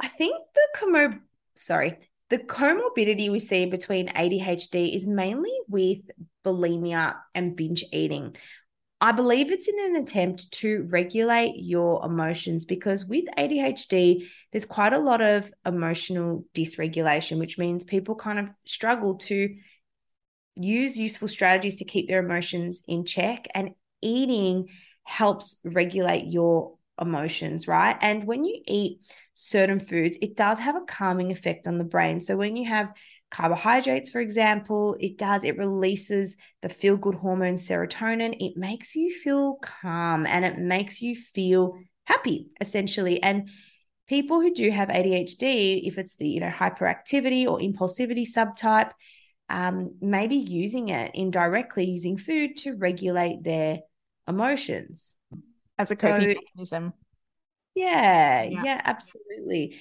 I 0.00 0.08
think 0.08 0.36
the 0.54 0.68
comor 0.78 1.20
sorry 1.56 1.96
the 2.30 2.38
comorbidity 2.38 3.30
we 3.30 3.38
see 3.38 3.66
between 3.66 4.08
ADHD 4.08 4.94
is 4.94 5.06
mainly 5.06 5.52
with 5.68 6.00
bulimia 6.44 7.14
and 7.34 7.54
binge 7.54 7.84
eating. 7.92 8.34
I 9.00 9.12
believe 9.12 9.52
it's 9.52 9.68
in 9.68 9.78
an 9.78 9.96
attempt 9.96 10.50
to 10.52 10.86
regulate 10.90 11.54
your 11.56 12.04
emotions 12.04 12.64
because 12.64 13.04
with 13.04 13.24
ADHD, 13.36 14.26
there's 14.50 14.64
quite 14.64 14.94
a 14.94 14.98
lot 14.98 15.20
of 15.20 15.52
emotional 15.66 16.44
dysregulation, 16.54 17.38
which 17.38 17.58
means 17.58 17.84
people 17.84 18.14
kind 18.14 18.38
of 18.38 18.48
struggle 18.64 19.16
to 19.16 19.54
use 20.56 20.96
useful 20.96 21.28
strategies 21.28 21.76
to 21.76 21.84
keep 21.84 22.08
their 22.08 22.24
emotions 22.24 22.82
in 22.86 23.04
check. 23.04 23.46
And 23.54 23.70
eating 24.00 24.68
helps 25.04 25.56
regulate 25.64 26.26
your 26.26 26.76
emotions, 27.00 27.66
right? 27.66 27.96
And 28.00 28.24
when 28.24 28.44
you 28.44 28.60
eat 28.66 29.00
certain 29.34 29.80
foods, 29.80 30.16
it 30.22 30.36
does 30.36 30.60
have 30.60 30.76
a 30.76 30.84
calming 30.86 31.32
effect 31.32 31.66
on 31.66 31.78
the 31.78 31.84
brain. 31.84 32.20
So 32.20 32.36
when 32.36 32.56
you 32.56 32.68
have 32.68 32.92
carbohydrates, 33.30 34.10
for 34.10 34.20
example, 34.20 34.96
it 35.00 35.18
does, 35.18 35.42
it 35.44 35.58
releases 35.58 36.36
the 36.62 36.68
feel 36.68 36.96
good 36.96 37.16
hormone 37.16 37.56
serotonin. 37.56 38.36
It 38.38 38.56
makes 38.56 38.94
you 38.94 39.10
feel 39.10 39.54
calm 39.60 40.26
and 40.26 40.44
it 40.44 40.58
makes 40.58 41.02
you 41.02 41.16
feel 41.16 41.78
happy, 42.04 42.48
essentially. 42.60 43.20
And 43.22 43.48
people 44.06 44.40
who 44.40 44.54
do 44.54 44.70
have 44.70 44.88
ADHD, 44.88 45.86
if 45.86 45.98
it's 45.98 46.16
the, 46.16 46.28
you 46.28 46.40
know, 46.40 46.50
hyperactivity 46.50 47.46
or 47.46 47.58
impulsivity 47.58 48.24
subtype, 48.24 48.92
um, 49.48 49.96
maybe 50.00 50.36
using 50.36 50.88
it 50.88 51.12
indirectly 51.14 51.84
using 51.84 52.16
food 52.16 52.56
to 52.58 52.76
regulate 52.76 53.42
their 53.42 53.80
emotions 54.26 55.16
as 55.78 55.90
a 55.90 55.96
coping 55.96 56.32
so, 56.32 56.40
mechanism. 56.40 56.92
Yeah, 57.74 58.44
yeah, 58.44 58.62
yeah, 58.64 58.80
absolutely. 58.84 59.78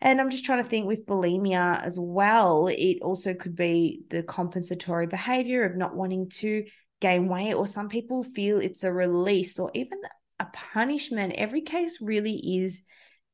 And 0.00 0.20
I'm 0.20 0.30
just 0.30 0.44
trying 0.44 0.62
to 0.62 0.68
think 0.68 0.86
with 0.86 1.06
bulimia 1.06 1.82
as 1.82 1.98
well, 1.98 2.68
it 2.68 2.98
also 3.02 3.34
could 3.34 3.56
be 3.56 4.02
the 4.10 4.22
compensatory 4.22 5.06
behavior 5.06 5.64
of 5.64 5.76
not 5.76 5.94
wanting 5.94 6.28
to 6.30 6.64
gain 7.00 7.28
weight, 7.28 7.54
or 7.54 7.66
some 7.66 7.88
people 7.88 8.22
feel 8.22 8.58
it's 8.58 8.84
a 8.84 8.92
release 8.92 9.58
or 9.58 9.70
even 9.74 9.98
a 10.38 10.46
punishment. 10.46 11.34
Every 11.36 11.62
case 11.62 11.98
really 12.00 12.36
is 12.36 12.82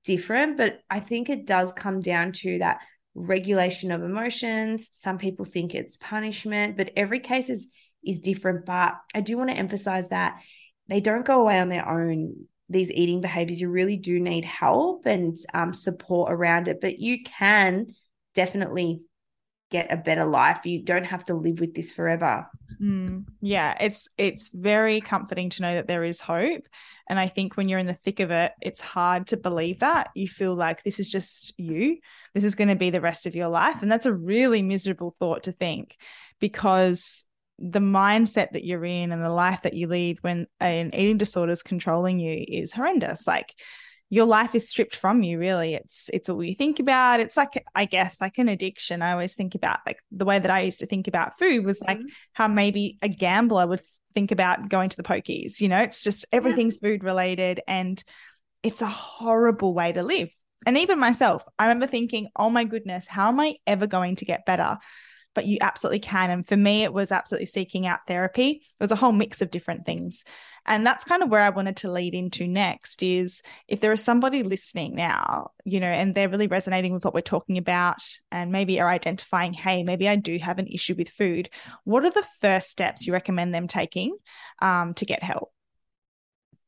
different, 0.05 0.57
but 0.57 0.81
I 0.89 1.01
think 1.01 1.29
it 1.29 1.47
does 1.47 1.73
come 1.73 2.01
down 2.01 2.33
to 2.33 2.59
that 2.59 2.79
regulation 3.17 3.91
of 3.91 4.03
emotions. 4.03 4.91
Some 4.93 5.19
people 5.19 5.45
think 5.45 5.75
it's 5.75 5.97
punishment, 5.97 6.77
but 6.77 6.93
every 6.97 7.21
case 7.21 7.49
is 7.49 7.69
is 8.05 8.21
different. 8.21 8.67
But 8.67 8.95
I 9.15 9.21
do 9.21 9.37
want 9.37 9.51
to 9.51 9.57
emphasize 9.57 10.09
that 10.11 10.41
they 10.89 11.01
don't 11.01 11.27
go 11.27 11.41
away 11.41 11.59
on 11.59 11.69
their 11.69 11.89
own. 11.89 12.47
These 12.69 12.91
eating 12.91 13.21
behaviors, 13.21 13.61
you 13.61 13.71
really 13.71 13.97
do 13.97 14.19
need 14.19 14.45
help 14.45 15.07
and 15.07 15.37
um, 15.55 15.73
support 15.73 16.33
around 16.33 16.67
it, 16.69 16.81
but 16.81 16.99
you 16.99 17.23
can 17.23 17.95
definitely 18.35 19.03
get 19.71 19.93
a 19.93 19.97
better 19.97 20.25
life. 20.25 20.61
You 20.65 20.83
don't 20.83 21.05
have 21.05 21.25
to 21.25 21.35
live 21.35 21.61
with 21.61 21.75
this 21.75 21.93
forever. 21.93 22.47
Mm, 22.81 23.25
yeah, 23.41 23.77
it's 23.81 24.09
it's 24.19 24.51
very 24.51 25.01
comforting 25.01 25.51
to 25.51 25.63
know 25.63 25.75
that 25.75 25.87
there 25.87 26.05
is 26.05 26.21
hope. 26.21 26.63
And 27.09 27.19
I 27.19 27.29
think 27.29 27.57
when 27.57 27.69
you're 27.69 27.79
in 27.79 27.87
the 27.87 27.95
thick 27.95 28.21
of 28.21 28.31
it, 28.31 28.53
it's 28.61 28.81
hard 28.81 29.29
to 29.29 29.37
believe 29.37 29.81
that. 29.81 30.11
You 30.15 30.29
feel 30.29 30.55
like 30.55 30.83
this 30.83 30.99
is 30.99 31.09
just 31.09 31.55
you. 31.57 31.99
This 32.35 32.45
is 32.45 32.55
going 32.55 32.69
to 32.69 32.75
be 32.75 32.91
the 32.91 33.01
rest 33.01 33.27
of 33.27 33.37
your 33.37 33.49
life. 33.49 33.81
And 33.81 33.91
that's 33.91 34.07
a 34.07 34.15
really 34.15 34.63
miserable 34.63 35.11
thought 35.11 35.45
to 35.45 35.53
think 35.53 35.97
because 36.41 37.25
the 37.59 37.81
mindset 37.81 38.53
that 38.53 38.65
you're 38.65 38.85
in 38.85 39.13
and 39.13 39.25
the 39.25 39.31
life 39.31 39.63
that 39.63 39.75
you 39.75 39.87
lead 39.87 40.19
when 40.21 40.47
an 40.61 40.95
eating 40.95 41.17
disorder 41.17 41.53
is 41.53 41.63
controlling 41.63 42.19
you 42.19 42.45
is 42.47 42.73
horrendous. 42.73 43.27
Like 43.27 43.55
your 44.09 44.25
life 44.25 44.55
is 44.55 44.69
stripped 44.69 44.95
from 44.95 45.23
you 45.23 45.39
really. 45.39 45.75
It's 45.75 46.09
it's 46.13 46.29
all 46.29 46.43
you 46.43 46.55
think 46.55 46.79
about. 46.79 47.21
It's 47.21 47.37
like 47.37 47.65
i 47.75 47.85
guess 47.85 48.21
like 48.21 48.39
an 48.39 48.49
addiction. 48.49 49.03
I 49.03 49.13
always 49.13 49.35
think 49.35 49.55
about 49.55 49.81
like 49.87 50.01
the 50.11 50.25
way 50.25 50.39
that 50.39 50.51
i 50.51 50.61
used 50.61 50.81
to 50.81 50.87
think 50.87 51.09
about 51.09 51.39
food 51.39 51.65
was 51.65 51.81
like 51.81 51.99
mm-hmm. 51.99 52.09
how 52.33 52.49
maybe 52.49 52.99
a 53.03 53.09
gambler 53.09 53.67
would 53.67 53.83
think 54.15 54.31
about 54.31 54.69
going 54.69 54.89
to 54.89 54.97
the 54.97 55.03
pokies 55.03 55.61
you 55.61 55.69
know? 55.69 55.79
It's 55.79 56.03
just 56.03 56.25
everything's 56.33 56.79
yeah. 56.81 56.89
food 56.89 57.05
related 57.05 57.61
and 57.67 58.03
it's 58.63 58.83
a 58.83 58.87
horrible 58.87 59.75
way 59.75 59.93
to 59.93 60.03
live. 60.03 60.29
And 60.65 60.79
even 60.79 60.99
myself 60.99 61.45
i 61.59 61.67
remember 61.67 61.87
thinking 61.87 62.29
oh 62.37 62.51
my 62.51 62.65
goodness 62.65 63.07
how 63.07 63.29
am 63.29 63.41
i 63.41 63.57
ever 63.67 63.87
going 63.87 64.17
to 64.17 64.25
get 64.25 64.47
better 64.47 64.79
but 65.37 65.47
you 65.47 65.59
absolutely 65.61 66.01
can. 66.01 66.31
And 66.31 66.49
for 66.49 66.57
me, 66.57 66.83
it 66.83 66.93
was 66.93 67.13
absolutely 67.13 67.47
seeking 67.47 67.87
out 67.87 68.01
therapy. 68.09 68.63
It 68.63 68.83
was 68.83 68.91
a 68.91 68.97
whole 68.97 69.13
mix 69.13 69.43
of 69.43 69.51
different 69.51 69.85
things. 69.85 70.25
And 70.65 70.85
that's 70.85 71.05
kind 71.05 71.23
of 71.23 71.29
where 71.29 71.43
I 71.43 71.51
wanted 71.51 71.77
to 71.79 71.93
lead 71.93 72.15
into 72.15 72.49
next 72.49 73.03
is 73.03 73.43
if 73.69 73.81
there 73.81 73.93
is 73.93 74.03
somebody 74.03 74.43
listening 74.43 74.97
now, 74.97 75.51
you 75.65 75.79
know, 75.79 75.87
and 75.87 76.15
they're 76.15 76.31
really 76.31 76.49
resonating 76.49 76.95
with 76.95 77.05
what 77.05 77.15
we're 77.15 77.21
talking 77.21 77.59
about 77.59 78.03
and 78.33 78.51
maybe 78.51 78.81
are 78.81 78.89
identifying, 78.89 79.53
hey, 79.53 79.85
maybe 79.85 80.09
I 80.09 80.17
do 80.17 80.39
have 80.39 80.59
an 80.59 80.67
issue 80.67 80.95
with 80.97 81.11
food. 81.11 81.51
What 81.85 82.05
are 82.05 82.11
the 82.11 82.27
first 82.41 82.71
steps 82.71 83.07
you 83.07 83.13
recommend 83.13 83.55
them 83.55 83.69
taking 83.69 84.17
um, 84.61 84.95
to 84.95 85.05
get 85.05 85.23
help? 85.23 85.53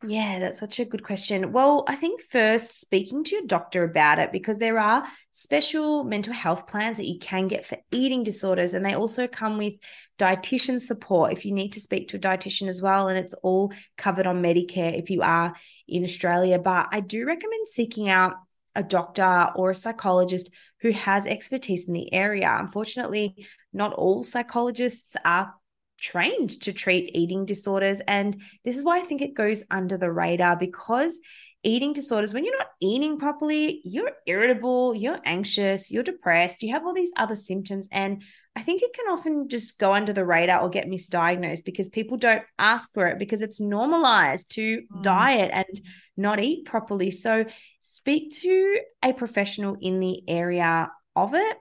Yeah, 0.06 0.38
that's 0.38 0.61
such 0.61 0.78
a 0.78 0.84
good 0.84 1.02
question. 1.02 1.50
Well, 1.50 1.84
I 1.88 1.96
think 1.96 2.22
first 2.22 2.80
speaking 2.80 3.24
to 3.24 3.34
your 3.34 3.46
doctor 3.46 3.82
about 3.82 4.20
it 4.20 4.30
because 4.30 4.58
there 4.58 4.78
are 4.78 5.04
special 5.32 6.04
mental 6.04 6.32
health 6.32 6.68
plans 6.68 6.98
that 6.98 7.06
you 7.06 7.18
can 7.18 7.48
get 7.48 7.66
for 7.66 7.78
eating 7.90 8.22
disorders, 8.22 8.74
and 8.74 8.87
they 8.87 8.94
also 8.94 9.26
come 9.26 9.58
with 9.58 9.74
dietitian 10.16 10.80
support 10.80 11.32
if 11.32 11.44
you 11.44 11.52
need 11.52 11.72
to 11.72 11.80
speak 11.80 12.08
to 12.08 12.16
a 12.16 12.20
dietitian 12.20 12.68
as 12.68 12.80
well. 12.80 13.08
And 13.08 13.18
it's 13.18 13.34
all 13.42 13.72
covered 13.96 14.28
on 14.28 14.40
Medicare 14.40 14.96
if 14.96 15.11
you 15.11 15.22
are 15.22 15.52
in 15.88 16.04
Australia. 16.04 16.61
But 16.61 16.87
I 16.92 17.00
do 17.00 17.26
recommend 17.26 17.66
seeking 17.66 18.08
out 18.08 18.34
a 18.76 18.84
doctor 18.84 19.48
or 19.56 19.72
a 19.72 19.74
psychologist 19.74 20.48
who 20.80 20.92
has 20.92 21.26
expertise 21.26 21.88
in 21.88 21.94
the 21.94 22.14
area. 22.14 22.56
Unfortunately, 22.61 23.48
not 23.72 23.94
all 23.94 24.22
psychologists 24.22 25.16
are 25.24 25.54
trained 26.00 26.50
to 26.62 26.72
treat 26.72 27.11
eating 27.14 27.44
disorders. 27.44 28.00
And 28.06 28.40
this 28.64 28.76
is 28.76 28.84
why 28.84 28.98
I 28.98 29.02
think 29.02 29.22
it 29.22 29.34
goes 29.34 29.64
under 29.70 29.98
the 29.98 30.12
radar 30.12 30.56
because 30.56 31.18
eating 31.64 31.92
disorders, 31.92 32.32
when 32.32 32.44
you're 32.44 32.56
not 32.56 32.68
eating 32.80 33.18
properly, 33.18 33.80
you're 33.84 34.12
irritable, 34.26 34.94
you're 34.94 35.20
anxious, 35.24 35.90
you're 35.90 36.02
depressed, 36.02 36.62
you 36.62 36.72
have 36.72 36.84
all 36.84 36.94
these 36.94 37.12
other 37.16 37.37
symptoms. 37.37 37.88
And 37.90 38.22
I 38.56 38.62
think 38.62 38.82
it 38.82 38.92
can 38.92 39.12
often 39.12 39.48
just 39.48 39.78
go 39.78 39.92
under 39.92 40.12
the 40.12 40.24
radar 40.24 40.61
or 40.61 40.68
get 40.68 40.88
misdiagnosed 40.88 41.64
because 41.64 41.88
people 41.88 42.16
don't 42.16 42.42
ask 42.58 42.92
for 42.92 43.06
it 43.06 43.18
because 43.18 43.42
it's 43.42 43.61
normalized 43.61 44.50
to 44.52 44.82
mm. 44.82 45.02
diet 45.02 45.50
and 45.52 45.80
not 46.16 46.40
eat 46.40 46.64
properly. 46.64 47.11
So 47.11 47.44
speak 47.80 48.34
to 48.38 48.80
a 49.02 49.12
professional 49.12 49.76
in 49.80 50.00
the 50.00 50.22
area 50.28 50.90
of 51.14 51.34
it. 51.34 51.56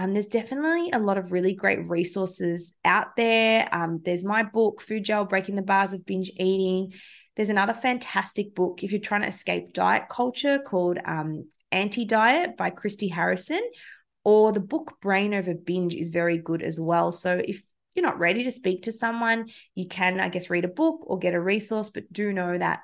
Um, 0.00 0.14
there's 0.14 0.26
definitely 0.26 0.90
a 0.92 0.98
lot 0.98 1.18
of 1.18 1.30
really 1.30 1.54
great 1.54 1.86
resources 1.86 2.72
out 2.86 3.16
there. 3.16 3.68
Um, 3.70 4.00
there's 4.02 4.24
my 4.24 4.42
book, 4.42 4.80
Food 4.80 5.04
Jail 5.04 5.26
Breaking 5.26 5.56
the 5.56 5.62
Bars 5.62 5.92
of 5.92 6.06
Binge 6.06 6.30
Eating. 6.38 6.94
There's 7.36 7.50
another 7.50 7.74
fantastic 7.74 8.54
book 8.54 8.82
if 8.82 8.92
you're 8.92 9.00
trying 9.02 9.20
to 9.20 9.26
escape 9.26 9.74
diet 9.74 10.04
culture 10.08 10.58
called 10.58 10.96
um, 11.04 11.50
Anti 11.70 12.06
Diet 12.06 12.56
by 12.56 12.70
Christy 12.70 13.08
Harrison, 13.08 13.60
or 14.24 14.52
the 14.52 14.60
book 14.60 14.96
Brain 15.02 15.34
Over 15.34 15.54
Binge 15.54 15.94
is 15.94 16.08
very 16.08 16.38
good 16.38 16.62
as 16.62 16.80
well. 16.80 17.12
So 17.12 17.42
if 17.44 17.62
you're 17.94 18.06
not 18.06 18.18
ready 18.18 18.44
to 18.44 18.50
speak 18.50 18.84
to 18.84 18.92
someone, 18.92 19.50
you 19.74 19.86
can, 19.86 20.18
I 20.18 20.30
guess, 20.30 20.48
read 20.48 20.64
a 20.64 20.68
book 20.68 21.00
or 21.02 21.18
get 21.18 21.34
a 21.34 21.40
resource, 21.40 21.90
but 21.90 22.10
do 22.10 22.32
know 22.32 22.56
that 22.56 22.80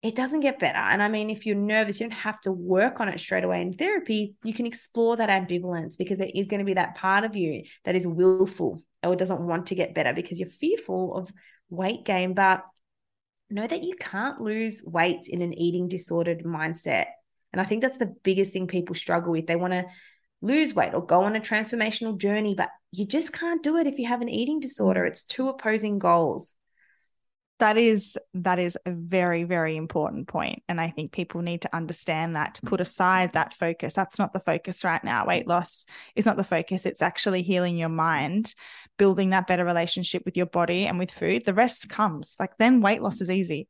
it 0.00 0.14
doesn't 0.14 0.40
get 0.40 0.60
better. 0.60 0.78
And 0.78 1.02
I 1.02 1.08
mean, 1.08 1.28
if 1.28 1.44
you're 1.44 1.56
nervous, 1.56 1.98
you 1.98 2.08
don't 2.08 2.18
have 2.18 2.40
to 2.42 2.52
work 2.52 3.00
on 3.00 3.08
it 3.08 3.18
straight 3.18 3.42
away 3.42 3.60
in 3.60 3.72
therapy. 3.72 4.36
You 4.44 4.54
can 4.54 4.66
explore 4.66 5.16
that 5.16 5.28
ambivalence 5.28 5.98
because 5.98 6.18
there 6.18 6.30
is 6.32 6.46
going 6.46 6.60
to 6.60 6.64
be 6.64 6.74
that 6.74 6.94
part 6.94 7.24
of 7.24 7.34
you 7.34 7.64
that 7.84 7.96
is 7.96 8.06
willful 8.06 8.80
or 9.02 9.16
doesn't 9.16 9.44
want 9.44 9.66
to 9.66 9.74
get 9.74 9.94
better 9.94 10.12
because 10.12 10.38
you're 10.38 10.48
fearful 10.48 11.16
of 11.16 11.32
weight 11.68 12.04
gain. 12.04 12.34
But 12.34 12.64
know 13.50 13.66
that 13.66 13.82
you 13.82 13.94
can't 13.98 14.40
lose 14.40 14.82
weight 14.84 15.26
in 15.28 15.42
an 15.42 15.52
eating 15.54 15.88
disordered 15.88 16.44
mindset. 16.44 17.06
And 17.52 17.60
I 17.60 17.64
think 17.64 17.82
that's 17.82 17.98
the 17.98 18.14
biggest 18.22 18.52
thing 18.52 18.66
people 18.66 18.94
struggle 18.94 19.32
with. 19.32 19.46
They 19.46 19.56
want 19.56 19.72
to 19.72 19.86
lose 20.42 20.74
weight 20.74 20.94
or 20.94 21.04
go 21.04 21.24
on 21.24 21.34
a 21.34 21.40
transformational 21.40 22.16
journey, 22.16 22.54
but 22.54 22.68
you 22.92 23.04
just 23.04 23.32
can't 23.32 23.64
do 23.64 23.76
it 23.76 23.88
if 23.88 23.98
you 23.98 24.06
have 24.06 24.20
an 24.20 24.28
eating 24.28 24.60
disorder. 24.60 25.04
It's 25.06 25.24
two 25.24 25.48
opposing 25.48 25.98
goals 25.98 26.54
that 27.58 27.76
is 27.76 28.16
that 28.34 28.58
is 28.58 28.78
a 28.86 28.92
very 28.92 29.44
very 29.44 29.76
important 29.76 30.28
point 30.28 30.62
and 30.68 30.80
i 30.80 30.90
think 30.90 31.12
people 31.12 31.42
need 31.42 31.62
to 31.62 31.76
understand 31.76 32.36
that 32.36 32.54
to 32.54 32.62
put 32.62 32.80
aside 32.80 33.32
that 33.32 33.54
focus. 33.54 33.94
That's 33.94 34.18
not 34.18 34.32
the 34.32 34.40
focus 34.40 34.84
right 34.84 35.02
now. 35.02 35.26
Weight 35.26 35.46
loss 35.46 35.86
is 36.14 36.26
not 36.26 36.36
the 36.36 36.44
focus. 36.44 36.86
It's 36.86 37.02
actually 37.02 37.42
healing 37.42 37.76
your 37.76 37.88
mind 37.88 38.54
building 38.96 39.30
that 39.30 39.46
better 39.46 39.64
relationship 39.64 40.22
with 40.24 40.36
your 40.36 40.46
body 40.46 40.86
and 40.86 40.98
with 40.98 41.10
food. 41.10 41.44
The 41.44 41.54
rest 41.54 41.88
comes. 41.88 42.36
Like 42.38 42.56
then 42.58 42.80
weight 42.80 43.02
loss 43.02 43.20
is 43.20 43.30
easy. 43.30 43.68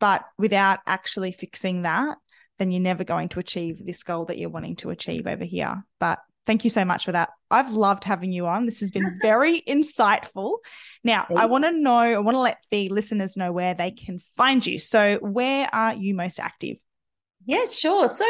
But 0.00 0.24
without 0.38 0.80
actually 0.86 1.32
fixing 1.32 1.82
that 1.82 2.18
then 2.58 2.70
you're 2.70 2.80
never 2.80 3.02
going 3.02 3.28
to 3.30 3.40
achieve 3.40 3.84
this 3.84 4.02
goal 4.02 4.26
that 4.26 4.38
you're 4.38 4.50
wanting 4.50 4.76
to 4.76 4.90
achieve 4.90 5.26
over 5.26 5.44
here. 5.44 5.84
But 5.98 6.20
Thank 6.46 6.64
you 6.64 6.70
so 6.70 6.84
much 6.84 7.04
for 7.04 7.12
that. 7.12 7.30
I've 7.50 7.70
loved 7.70 8.02
having 8.02 8.32
you 8.32 8.46
on. 8.46 8.66
This 8.66 8.80
has 8.80 8.90
been 8.90 9.18
very 9.22 9.60
insightful. 9.60 10.58
Now, 11.04 11.26
I 11.34 11.46
want 11.46 11.64
to 11.64 11.72
know, 11.72 11.96
I 11.96 12.18
want 12.18 12.34
to 12.34 12.40
let 12.40 12.58
the 12.70 12.88
listeners 12.88 13.36
know 13.36 13.52
where 13.52 13.74
they 13.74 13.92
can 13.92 14.18
find 14.36 14.64
you. 14.64 14.78
So, 14.78 15.18
where 15.18 15.68
are 15.72 15.94
you 15.94 16.14
most 16.14 16.40
active? 16.40 16.78
Yeah, 17.44 17.66
sure. 17.66 18.08
So, 18.08 18.26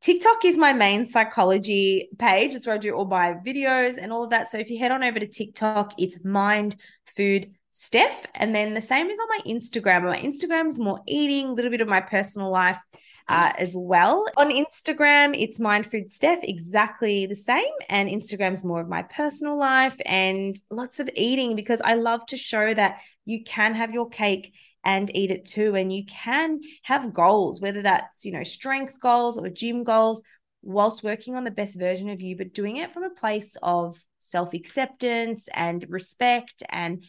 TikTok 0.00 0.44
is 0.44 0.56
my 0.56 0.72
main 0.72 1.04
psychology 1.04 2.08
page. 2.18 2.54
It's 2.54 2.66
where 2.66 2.76
I 2.76 2.78
do 2.78 2.94
all 2.94 3.06
my 3.06 3.34
videos 3.46 3.96
and 4.00 4.12
all 4.12 4.24
of 4.24 4.30
that. 4.30 4.48
So, 4.48 4.58
if 4.58 4.70
you 4.70 4.78
head 4.78 4.90
on 4.90 5.04
over 5.04 5.20
to 5.20 5.26
TikTok, 5.26 5.92
it's 5.98 6.24
Mind 6.24 6.76
Food 7.16 7.50
Steph. 7.70 8.24
And 8.34 8.54
then 8.54 8.72
the 8.72 8.80
same 8.80 9.08
is 9.08 9.18
on 9.18 9.28
my 9.28 9.52
Instagram. 9.52 10.04
My 10.04 10.20
Instagram 10.20 10.68
is 10.68 10.78
more 10.78 11.00
eating, 11.06 11.48
a 11.48 11.52
little 11.52 11.70
bit 11.70 11.82
of 11.82 11.88
my 11.88 12.00
personal 12.00 12.50
life 12.50 12.78
uh, 13.28 13.52
as 13.58 13.74
well. 13.76 14.26
On 14.36 14.50
Instagram, 14.50 15.34
it's 15.36 15.58
Mind 15.58 15.86
Food 15.86 16.10
Steph, 16.10 16.40
exactly 16.42 17.26
the 17.26 17.36
same. 17.36 17.72
And 17.88 18.08
Instagram's 18.08 18.64
more 18.64 18.80
of 18.80 18.88
my 18.88 19.02
personal 19.02 19.58
life 19.58 19.96
and 20.06 20.58
lots 20.70 21.00
of 21.00 21.10
eating 21.16 21.56
because 21.56 21.80
I 21.80 21.94
love 21.94 22.24
to 22.26 22.36
show 22.36 22.72
that 22.74 23.00
you 23.24 23.42
can 23.42 23.74
have 23.74 23.92
your 23.92 24.08
cake 24.08 24.54
and 24.84 25.10
eat 25.16 25.32
it 25.32 25.44
too. 25.44 25.74
And 25.74 25.92
you 25.92 26.04
can 26.06 26.60
have 26.82 27.12
goals, 27.12 27.60
whether 27.60 27.82
that's, 27.82 28.24
you 28.24 28.32
know, 28.32 28.44
strength 28.44 29.00
goals 29.00 29.36
or 29.36 29.48
gym 29.48 29.82
goals, 29.82 30.22
whilst 30.62 31.02
working 31.02 31.34
on 31.34 31.44
the 31.44 31.50
best 31.50 31.78
version 31.78 32.08
of 32.08 32.20
you, 32.20 32.36
but 32.36 32.54
doing 32.54 32.76
it 32.76 32.92
from 32.92 33.02
a 33.02 33.10
place 33.10 33.56
of 33.62 34.00
self 34.20 34.54
acceptance 34.54 35.48
and 35.52 35.84
respect 35.88 36.62
and 36.68 37.04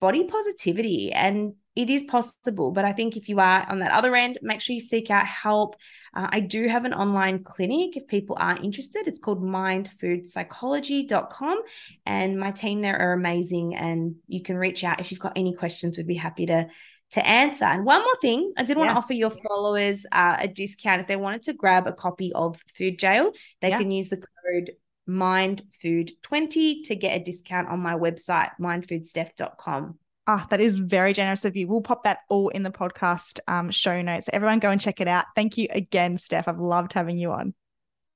body 0.00 0.24
positivity. 0.24 1.12
And 1.12 1.54
it 1.74 1.88
is 1.88 2.02
possible. 2.04 2.70
But 2.70 2.84
I 2.84 2.92
think 2.92 3.16
if 3.16 3.28
you 3.28 3.40
are 3.40 3.66
on 3.68 3.78
that 3.78 3.90
other 3.92 4.14
end, 4.14 4.38
make 4.42 4.60
sure 4.60 4.74
you 4.74 4.80
seek 4.80 5.10
out 5.10 5.26
help. 5.26 5.74
Uh, 6.14 6.28
I 6.30 6.40
do 6.40 6.68
have 6.68 6.84
an 6.84 6.92
online 6.92 7.44
clinic 7.44 7.96
if 7.96 8.06
people 8.06 8.36
are 8.38 8.58
interested. 8.58 9.08
It's 9.08 9.18
called 9.18 9.42
mindfoodpsychology.com. 9.42 11.62
And 12.04 12.38
my 12.38 12.50
team 12.50 12.80
there 12.80 12.98
are 12.98 13.14
amazing. 13.14 13.74
And 13.74 14.16
you 14.28 14.42
can 14.42 14.56
reach 14.56 14.84
out 14.84 15.00
if 15.00 15.10
you've 15.10 15.20
got 15.20 15.32
any 15.36 15.54
questions, 15.54 15.96
we'd 15.96 16.06
be 16.06 16.16
happy 16.16 16.44
to. 16.46 16.68
To 17.12 17.28
answer. 17.28 17.66
And 17.66 17.84
one 17.84 18.00
more 18.00 18.16
thing, 18.22 18.54
I 18.56 18.64
did 18.64 18.78
want 18.78 18.88
yeah. 18.88 18.94
to 18.94 19.00
offer 19.00 19.12
your 19.12 19.28
followers 19.28 20.06
uh, 20.12 20.38
a 20.40 20.48
discount. 20.48 21.02
If 21.02 21.08
they 21.08 21.16
wanted 21.16 21.42
to 21.42 21.52
grab 21.52 21.86
a 21.86 21.92
copy 21.92 22.32
of 22.32 22.58
Food 22.74 22.98
Jail, 22.98 23.32
they 23.60 23.68
yeah. 23.68 23.76
can 23.76 23.90
use 23.90 24.08
the 24.08 24.16
code 24.16 24.70
mindfood20 25.06 26.84
to 26.84 26.96
get 26.96 27.20
a 27.20 27.22
discount 27.22 27.68
on 27.68 27.80
my 27.80 27.92
website, 27.92 28.52
mindfoodsteph.com. 28.58 29.98
Ah, 30.26 30.46
that 30.50 30.60
is 30.60 30.78
very 30.78 31.12
generous 31.12 31.44
of 31.44 31.56
you. 31.56 31.66
We'll 31.66 31.80
pop 31.80 32.04
that 32.04 32.20
all 32.28 32.48
in 32.50 32.62
the 32.62 32.70
podcast 32.70 33.40
um, 33.48 33.70
show 33.70 34.02
notes. 34.02 34.28
Everyone 34.32 34.60
go 34.60 34.70
and 34.70 34.80
check 34.80 35.00
it 35.00 35.08
out. 35.08 35.26
Thank 35.34 35.58
you 35.58 35.66
again, 35.70 36.16
Steph. 36.16 36.46
I've 36.46 36.60
loved 36.60 36.92
having 36.92 37.18
you 37.18 37.32
on. 37.32 37.54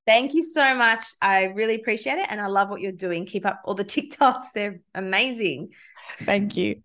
Thank 0.05 0.33
you 0.33 0.41
so 0.41 0.73
much. 0.73 1.03
I 1.21 1.45
really 1.45 1.75
appreciate 1.75 2.17
it. 2.17 2.27
And 2.29 2.39
I 2.39 2.47
love 2.47 2.69
what 2.69 2.79
you're 2.79 2.93
doing. 2.93 3.25
Keep 3.25 3.45
up 3.45 3.61
all 3.65 3.73
the 3.73 3.83
TikToks, 3.85 4.53
they're 4.55 4.79
amazing. 4.95 5.73
Thank 6.19 6.55
you. 6.55 6.81